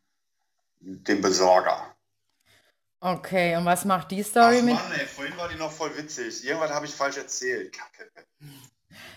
[0.81, 1.95] dem Besorger.
[3.01, 4.75] Okay, und was macht die Story Ach mit?
[4.75, 6.45] Mann, ey, vorhin war die noch voll witzig.
[6.45, 7.73] Irgendwas habe ich falsch erzählt.
[7.73, 8.11] Kacke.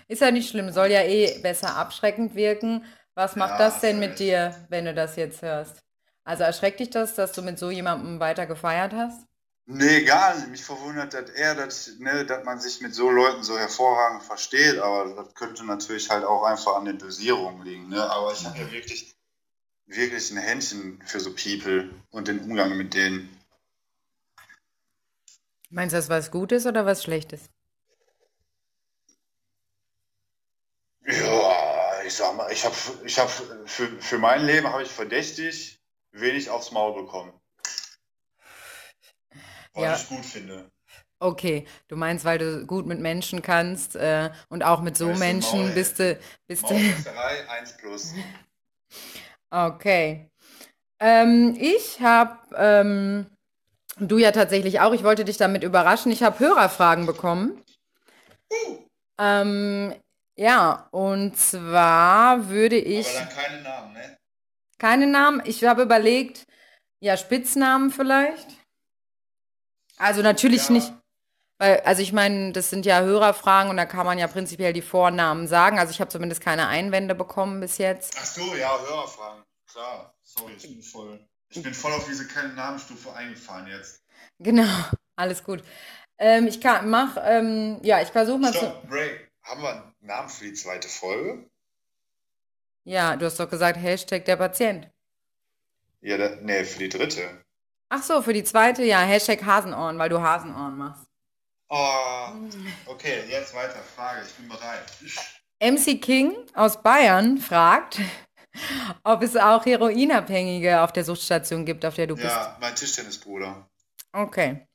[0.08, 2.86] Ist ja nicht schlimm, soll ja eh besser abschreckend wirken.
[3.16, 5.80] Was macht Ja, das denn mit dir, wenn du das jetzt hörst?
[6.24, 9.26] Also erschreckt dich das, dass du mit so jemandem weiter gefeiert hast?
[9.66, 10.50] Nee, gar nicht.
[10.50, 14.80] Mich verwundert das eher, dass, ne, dass man sich mit so Leuten so hervorragend versteht,
[14.80, 17.90] aber das könnte natürlich halt auch einfach an den Dosierungen liegen.
[17.90, 18.04] Ne?
[18.12, 19.16] Aber ich habe ja wirklich,
[19.88, 23.41] wirklich ein Händchen für so People und den Umgang mit denen.
[25.72, 27.50] Meinst du das was Gutes oder was Schlechtes?
[31.06, 35.82] Ja, ich sag mal, ich habe ich hab für, für mein Leben habe ich verdächtig
[36.12, 37.32] wenig aufs Maul bekommen.
[39.74, 39.96] Was Ja.
[39.96, 40.70] ich gut finde.
[41.20, 45.20] Okay, du meinst, weil du gut mit Menschen kannst äh, und auch mit so du,
[45.20, 46.74] Menschen Maul, bist du, bist du.
[46.74, 48.14] Maulwechserei 1 plus.
[49.52, 50.30] Okay.
[51.00, 53.28] Ähm, ich habe, ähm,
[53.98, 57.64] du ja tatsächlich auch, ich wollte dich damit überraschen, ich habe Hörerfragen bekommen.
[59.20, 59.94] Ähm,
[60.38, 64.18] ja, und zwar würde ich, Aber dann keine Namen, ne?
[64.80, 66.48] keine Namen, ich habe überlegt,
[67.00, 68.48] ja, Spitznamen vielleicht.
[69.98, 70.74] Also natürlich Ja.
[70.74, 70.94] nicht,
[71.60, 74.82] weil, also ich meine, das sind ja Hörerfragen und da kann man ja prinzipiell die
[74.82, 75.78] Vornamen sagen.
[75.78, 78.16] Also ich habe zumindest keine Einwände bekommen bis jetzt.
[78.20, 79.44] Ach so, ja, Hörerfragen.
[79.72, 80.16] Klar.
[80.24, 81.20] Sorry, ich bin voll.
[81.52, 84.02] Ich bin voll auf diese keine Namenstufe eingefahren jetzt.
[84.40, 84.70] Genau,
[85.16, 85.64] alles gut.
[86.18, 88.60] Ähm, ich kann, mach, ähm, ja, ich versuche mal zu.
[88.60, 89.30] Stopp, Break.
[89.44, 91.50] Haben wir einen Namen für die zweite Folge?
[92.84, 94.90] Ja, du hast doch gesagt, Hashtag der Patient.
[96.02, 97.44] Ja, da, nee, für die dritte.
[97.90, 101.06] Ach so, für die zweite, ja, Hashtag Hasenohren, weil du Hasenohren machst.
[101.70, 102.28] Oh,
[102.86, 103.80] okay, jetzt weiter.
[103.96, 104.84] Frage, ich bin bereit.
[105.60, 108.00] MC King aus Bayern fragt,
[109.04, 112.28] ob es auch Heroinabhängige auf der Suchtstation gibt, auf der du bist.
[112.28, 113.70] Ja, mein Tischtennisbruder.
[114.12, 114.68] Okay.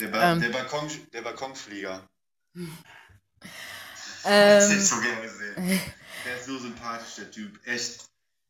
[0.00, 0.40] Der, ba Ähm.
[0.40, 2.08] der, Balkon der Balkonflieger.
[4.24, 5.80] Ähm, Das hätte ich so gerne gesehen.
[6.24, 7.58] Der ist so sympathisch, der Typ.
[7.66, 8.00] Echt.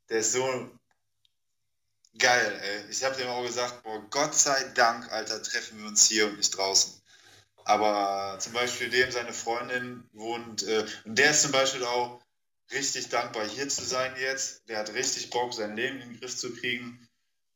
[0.09, 0.71] Der ist so
[2.19, 2.91] geil, ey.
[2.91, 6.39] Ich habe dem auch gesagt, boah, Gott sei Dank, Alter, treffen wir uns hier und
[6.39, 7.01] nicht draußen.
[7.65, 12.21] Aber zum Beispiel dem, seine Freundin wohnt, äh, und der ist zum Beispiel auch
[12.73, 14.69] richtig dankbar, hier zu sein jetzt.
[14.69, 17.09] Der hat richtig Bock, sein Leben in den Griff zu kriegen.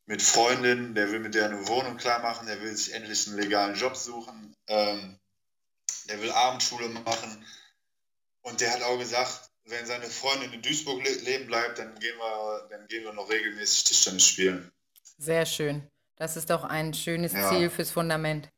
[0.06, 3.38] Mit Freundin, der will mit der eine Wohnung klar machen, der will sich endlich einen
[3.38, 4.56] legalen Job suchen.
[4.66, 5.18] Ähm,
[6.08, 7.46] der will Abendschule machen.
[8.42, 12.16] Und der hat auch gesagt, wenn seine Freundin in Duisburg le leben bleibt, dann gehen
[12.18, 14.72] wir, dann gehen wir noch regelmäßig Tischtennis spielen.
[15.18, 15.88] Sehr schön.
[16.16, 17.48] Das ist doch ein schönes Ja.
[17.48, 18.48] Ziel fürs Fundament.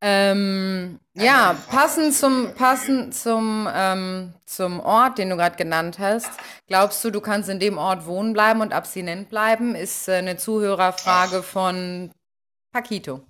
[0.00, 6.30] Ähm, Ja, Frage passend zum, passend zum, ähm, zum Ort, den du gerade genannt hast.
[6.68, 9.74] Glaubst du, du kannst in dem Ort wohnen bleiben und abstinent bleiben?
[9.74, 12.12] Ist äh, eine Zuhörerfrage von
[12.72, 13.26] Paquito.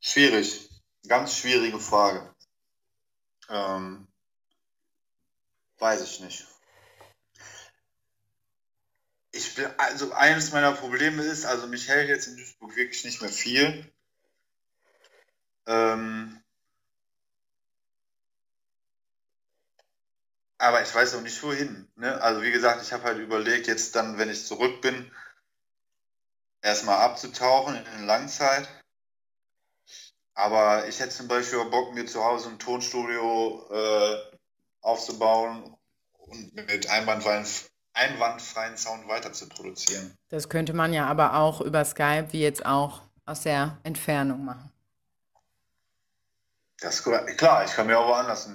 [0.00, 0.70] Schwierig.
[1.06, 2.34] Ganz schwierige Frage.
[3.50, 4.08] Ähm,
[5.78, 6.46] weiß ich nicht.
[9.36, 13.20] Ich bin, also eines meiner Probleme ist, also mich hält jetzt in Duisburg wirklich nicht
[13.20, 13.92] mehr viel.
[15.66, 16.42] Ähm,
[20.56, 21.86] aber ich weiß auch nicht wohin.
[21.96, 22.20] Ne?
[22.22, 25.10] Also wie gesagt, ich habe halt überlegt, jetzt dann, wenn ich zurück bin,
[26.62, 28.66] erstmal abzutauchen in Langzeit.
[30.32, 34.38] Aber ich hätte zum Beispiel auch Bock, mir zu Hause ein Tonstudio äh,
[34.80, 35.76] aufzubauen
[36.12, 37.46] und mit einwandfreien,
[37.96, 40.14] einwandfreien Sound weiter zu produzieren.
[40.28, 44.70] Das könnte man ja aber auch über Skype, wie jetzt auch, aus der Entfernung machen.
[46.80, 47.02] Das.
[47.02, 48.48] Klar, ich kann mir auch woanders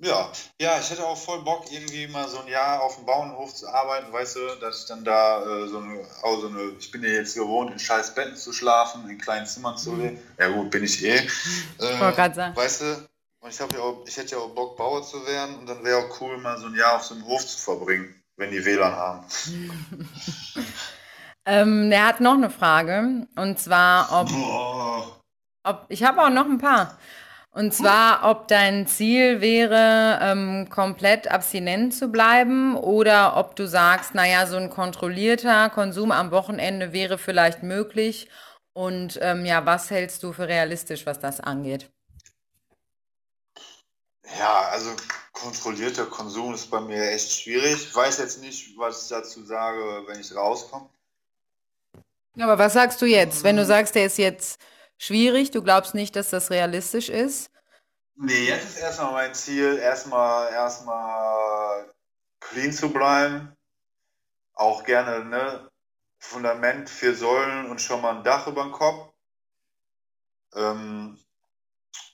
[0.00, 0.30] ja,
[0.60, 3.66] ja, ich hätte auch voll Bock, irgendwie mal so ein Jahr auf dem Bauernhof zu
[3.68, 7.02] arbeiten, weißt du, dass ich dann da äh, so eine, auch so eine, ich bin
[7.02, 10.18] ja jetzt gewohnt, in scheiß Betten zu schlafen, in kleinen Zimmern zu leben.
[10.38, 11.16] Ja gut, bin ich eh.
[11.16, 12.54] Ich Äh, sagen.
[12.54, 13.08] Weißt du,
[13.40, 15.82] und ich, hab ja auch, ich hätte ja auch Bock, Bauer zu werden und dann
[15.82, 18.64] wäre auch cool, mal so ein Jahr auf so einem Hof zu verbringen, wenn die
[18.64, 19.24] WLAN haben.
[21.46, 23.26] Ähm, der hat noch eine Frage.
[23.36, 25.20] Und zwar, ob Boah.
[25.62, 26.98] Ob, ich habe auch noch ein paar.
[27.50, 34.14] Und zwar, ob dein Ziel wäre, ähm, komplett abstinent zu bleiben oder ob du sagst,
[34.14, 38.28] naja, so ein kontrollierter Konsum am Wochenende wäre vielleicht möglich.
[38.72, 41.90] Und ähm, ja, was hältst du für realistisch, was das angeht?
[44.38, 44.90] Ja, also
[45.32, 47.74] kontrollierter Konsum ist bei mir echt schwierig.
[47.74, 50.88] Ich weiß jetzt nicht, was ich dazu sage, wenn ich rauskomme.
[52.38, 53.44] Aber was sagst du jetzt?
[53.44, 54.60] Wenn du sagst, der ist jetzt
[54.98, 57.50] schwierig, du glaubst nicht, dass das realistisch ist?
[58.16, 61.92] Nee, jetzt ist erstmal mein Ziel, erstmal erstmal
[62.40, 63.56] clean zu bleiben.
[64.54, 65.70] Auch gerne, ne?
[66.18, 69.12] Fundament, vier Säulen und schon mal ein Dach über dem Kopf.
[70.54, 71.18] Ähm,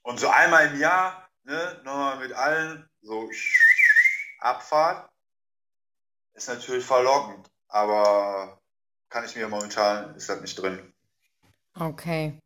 [0.03, 3.31] und so einmal im Jahr, ne, nochmal mit allen, so
[4.39, 5.11] Abfahrt,
[6.35, 8.61] ist natürlich verlockend, aber
[9.09, 10.93] kann ich mir momentan, ist das nicht drin.
[11.75, 12.39] Okay.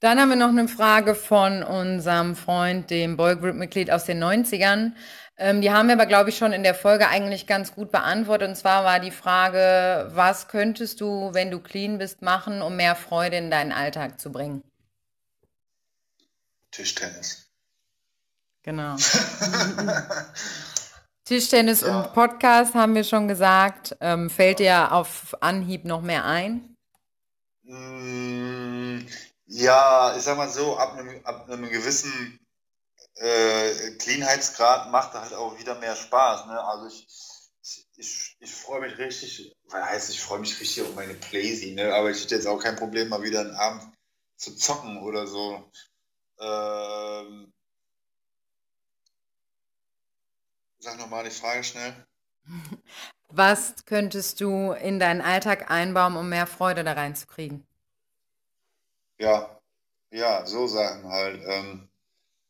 [0.00, 4.92] Dann haben wir noch eine Frage von unserem Freund, dem Boygroup-Mitglied aus den 90ern.
[5.38, 8.48] Ähm, die haben wir aber, glaube ich, schon in der Folge eigentlich ganz gut beantwortet.
[8.48, 12.96] Und zwar war die Frage, was könntest du, wenn du clean bist, machen, um mehr
[12.96, 14.64] Freude in deinen Alltag zu bringen?
[16.72, 17.51] Tischtennis.
[18.62, 18.96] Genau.
[21.24, 22.00] Tischtennis Ja.
[22.00, 23.96] und Podcast haben wir schon gesagt.
[24.00, 26.76] Ähm, fällt dir auf Anhieb noch mehr ein?
[27.62, 29.06] Mm,
[29.46, 32.38] Ja, ich sag mal so, ab einem, ab einem gewissen
[33.16, 36.46] äh, Cleanheitsgrad macht halt auch wieder mehr Spaß.
[36.46, 36.60] Ne?
[36.64, 37.06] Also ich,
[37.96, 41.94] ich, ich, freue mich richtig, was heißt, ich freue mich richtig auf meine Playsee, ne?
[41.94, 43.92] aber ich hätte jetzt auch kein Problem, mal wieder einen Abend
[44.36, 45.70] zu zocken oder so.
[46.40, 47.51] Ähm,
[50.82, 51.94] sag nochmal die Frage schnell.
[53.30, 57.66] Was könntest du in deinen Alltag einbauen, um mehr Freude da reinzukriegen?
[59.18, 59.58] Ja,
[60.10, 61.42] ja, so Sachen halt.
[61.46, 61.88] Ähm,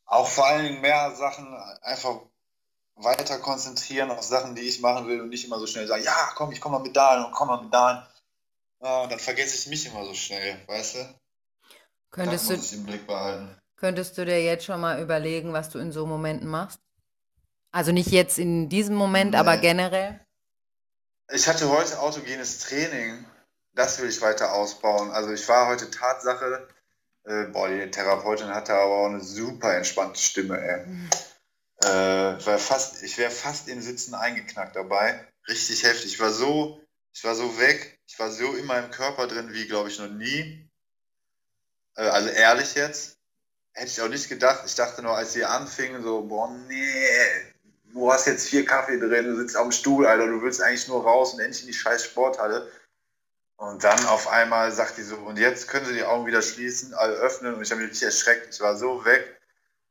[0.05, 2.21] auch vor allen Dingen mehr Sachen einfach
[2.95, 6.31] weiter konzentrieren auf Sachen, die ich machen will und nicht immer so schnell sagen, ja,
[6.35, 7.73] komm, ich komme mal mit dahin und komm mal mit.
[7.73, 11.15] Ja, und dann vergesse ich mich immer so schnell, weißt du?
[12.11, 13.57] Könntest das du, muss ich im Blick behalten.
[13.77, 16.82] könntest du dir jetzt schon mal überlegen, was du in so Momenten machst?
[17.73, 19.61] Also nicht jetzt in diesem Moment, aber Nee.
[19.61, 20.19] generell?
[21.31, 23.25] Ich hatte heute autogenes Training.
[23.73, 25.09] Das will ich weiter ausbauen.
[25.09, 26.67] Also ich war heute Tatsache,
[27.23, 30.85] äh, boah, die Therapeutin hatte aber auch eine super entspannte Stimme, ey.
[31.83, 35.27] Äh, war fast, ich wäre fast im Sitzen eingeknackt dabei.
[35.47, 36.13] Richtig heftig.
[36.13, 36.79] Ich war so,
[37.11, 37.99] ich war so weg.
[38.05, 40.69] Ich war so in meinem Körper drin wie, glaube ich, noch nie.
[41.95, 43.17] Äh, also ehrlich jetzt.
[43.73, 44.61] Hätte ich auch nicht gedacht.
[44.67, 47.52] Ich dachte nur, als sie anfingen, so, boah, nee,
[47.93, 51.03] du hast jetzt vier Kaffee drin, du sitzt am Stuhl, Alter, du willst eigentlich nur
[51.03, 52.69] raus und endlich in die scheiß Sporthalle.
[53.55, 56.93] Und dann auf einmal sagt die so, und jetzt können sie die Augen wieder schließen,
[56.95, 57.53] alle öffnen.
[57.53, 58.53] Und ich habe mich richtig erschreckt.
[58.53, 59.39] Ich war so weg.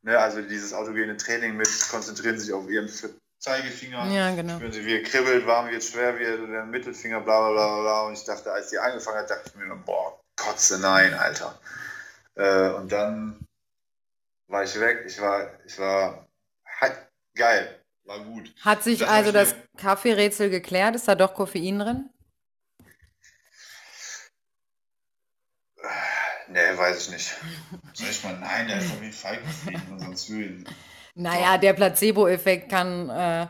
[0.02, 2.90] Ne, also dieses autogene Training mit, konzentrieren sich auf ihren
[3.38, 4.10] Zeigefinger.
[4.10, 4.56] Ja, genau.
[4.56, 8.02] Spüren sie, wie er kribbelt, warm wird, schwer wird, der Mittelfinger, bla bla bla bla.
[8.08, 11.58] Und ich dachte, als die angefangen hat, dachte ich mir, boah, Kotze, nein, Alter.
[12.34, 13.46] Äh, und dann
[14.48, 15.04] war ich weg.
[15.06, 16.26] Ich war, ich war
[16.80, 16.98] halt
[17.36, 17.81] geil.
[18.04, 18.52] War gut.
[18.60, 20.96] Hat sich Das also hab ich das Kaffeerätsel geklärt?
[20.96, 22.10] Ist da doch Koffein drin?
[26.48, 27.34] Nee, weiß ich nicht.
[27.94, 28.38] Soll ich mal?
[28.38, 30.64] Nein, der ist auf jeden Fall Koffein, sonst will
[31.14, 33.46] Naja, der Placebo-Effekt kann äh,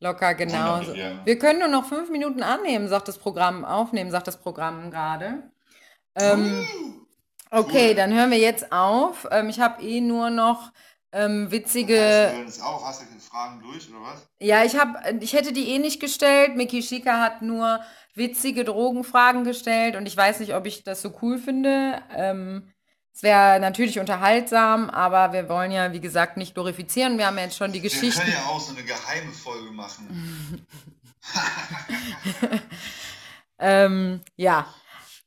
[0.00, 0.94] locker genauso.
[0.94, 5.42] Wir können nur noch fünf Minuten annehmen, sagt das Programm, aufnehmen, sagt das Programm gerade.
[6.14, 6.66] Ähm,
[7.50, 9.26] okay, dann hören wir jetzt auf.
[9.30, 10.72] Ähm, ich habe eh nur noch
[11.12, 12.32] ähm, Hast witzige.
[12.38, 12.84] du das auch?
[12.84, 14.28] Hast du die Fragen durch oder was?
[14.40, 16.56] Ja, ich habe, ich hätte die eh nicht gestellt.
[16.56, 17.80] Miki Schika hat nur
[18.14, 22.00] witzige Drogenfragen gestellt und ich weiß nicht, ob ich das so cool finde.
[22.14, 22.72] Ähm,
[23.14, 27.16] es wäre natürlich unterhaltsam, aber wir wollen ja, wie gesagt, nicht glorifizieren.
[27.18, 28.20] Wir haben ja jetzt schon die Wir Geschichten.
[28.20, 30.66] können ja auch so eine geheime Folge machen.
[33.58, 34.66] Ähm, ja.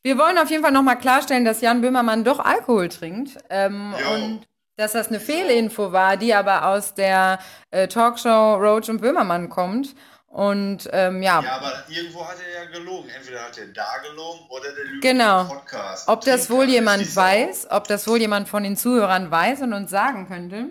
[0.01, 3.37] Wir wollen auf jeden Fall nochmal klarstellen, dass Jan Böhmermann doch Alkohol trinkt.
[3.49, 4.47] Ähm, und
[4.79, 7.39] dass das eine Fehlinfo war, die aber aus der
[7.71, 9.93] äh, Talkshow Roach und Böhmermann kommt.
[10.27, 13.09] Und ähm, ja, Ja, aber irgendwo hat er ja gelogen.
[13.09, 15.41] Entweder hat er da gelogen oder der lügt Genau.
[15.41, 16.07] im Podcast.
[16.07, 19.89] ob das wohl jemand weiß, ob das wohl jemand von den Zuhörern weiß und uns
[19.91, 20.69] sagen könnte.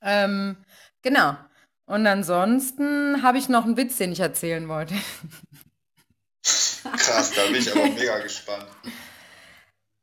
[0.00, 0.56] Ähm,
[1.02, 1.36] genau.
[1.86, 4.94] Und ansonsten habe ich noch einen Witz, den ich erzählen wollte.
[6.44, 8.66] Krass, da bin ich aber mega gespannt.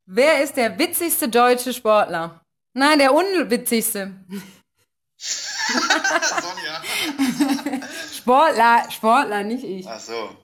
[0.06, 2.42] Wer ist der witzigste deutsche Sportler?
[2.78, 4.12] Nein, der unwitzigste.
[5.18, 6.82] Sonja.
[8.16, 9.88] Sportler, Sportler, nicht ich.
[9.88, 10.36] Ach so.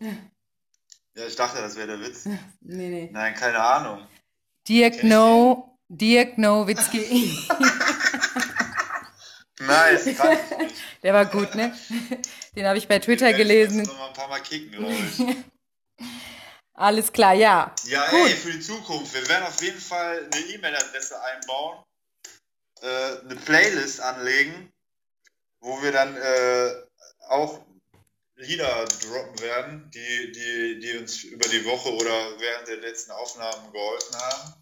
[1.13, 2.25] Ja, ich dachte, das wäre der Witz.
[2.25, 2.39] Nee,
[2.89, 3.09] nee.
[3.11, 4.07] Nein, keine Ahnung.
[4.67, 7.37] Dirk No, Dirk Nowitzki.
[9.59, 10.75] Nice, kann ich nicht.
[11.03, 11.71] Der war gut, ne?
[12.55, 13.83] Den habe ich bei Twitter Den werde ich jetzt gelesen.
[13.93, 16.07] noch mal ein paar Mal kicken, glaube ich.
[16.73, 17.71] Alles klar, ja.
[17.85, 18.27] Ja, Gut.
[18.27, 19.13] ey, für die Zukunft.
[19.13, 21.77] Wir werden auf jeden Fall eine E-Mail-Adresse einbauen,
[22.81, 24.71] äh, eine Playlist anlegen,
[25.59, 26.73] wo wir dann äh,
[27.29, 27.63] auch
[28.35, 33.71] Lieder droppen werden, die, die, die uns über die Woche oder während der letzten Aufnahmen
[33.71, 34.53] geholfen haben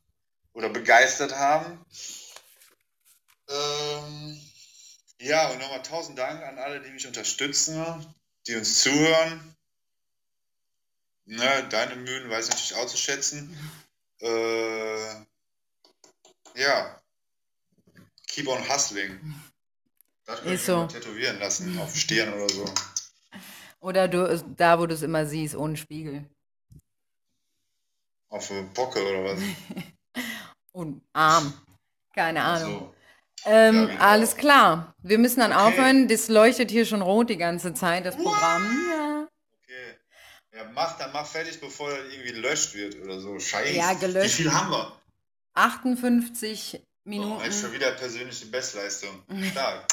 [0.51, 1.85] oder begeistert haben.
[3.47, 4.41] Ähm,
[5.19, 8.05] ja, und nochmal tausend Dank an alle, die mich unterstützen,
[8.47, 9.55] die uns zuhören.
[11.25, 13.55] Ne, deine Mühen weiß ich natürlich auch zu schätzen.
[14.19, 15.13] Äh,
[16.55, 16.98] ja.
[18.29, 19.19] Keep on hustling.
[20.25, 20.85] Das könnte ich so.
[20.85, 22.65] tätowieren lassen, auf Stirn oder so.
[23.81, 26.25] Oder du, da, wo du es immer siehst, ohne Spiegel.
[28.29, 29.39] Auf Pocke oder was?
[30.71, 31.53] Und Arm.
[32.13, 32.79] Keine Ahnung.
[32.79, 32.95] so.
[33.45, 34.01] Ähm, Ja, genau.
[34.03, 34.93] alles klar.
[35.01, 35.61] Wir müssen dann Okay.
[35.61, 36.07] aufhören.
[36.07, 38.89] Das leuchtet hier schon rot die ganze Zeit, das Programm.
[38.91, 39.27] Ja.
[39.63, 39.95] Okay.
[40.55, 43.39] Ja, mach, dann mach fertig, bevor das irgendwie gelöscht wird oder so.
[43.39, 43.73] Scheiße.
[43.75, 44.37] Ja, gelöscht.
[44.39, 44.91] Wie viel haben wir?
[45.55, 47.43] 58 Oh, Minuten.
[47.43, 49.23] jetzt schon wieder persönliche Bestleistung.
[49.51, 49.85] Stark.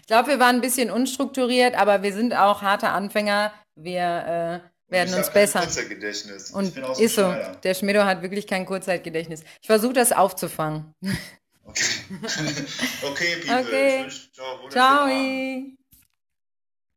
[0.00, 3.52] Ich glaube, wir waren ein bisschen unstrukturiert, aber wir sind auch harte Anfänger.
[3.74, 5.60] Wir äh, werden uns besser.
[5.60, 6.50] Kurzzeitgedächtnis.
[6.50, 7.34] ich Und dem ist so.
[7.62, 9.42] Der Schmido hat wirklich kein Kurzzeitgedächtnis.
[9.60, 10.94] Ich versuche das aufzufangen.
[11.64, 11.84] Okay.
[13.10, 13.60] okay, People.
[13.60, 14.06] Okay.
[14.70, 15.08] Ciao.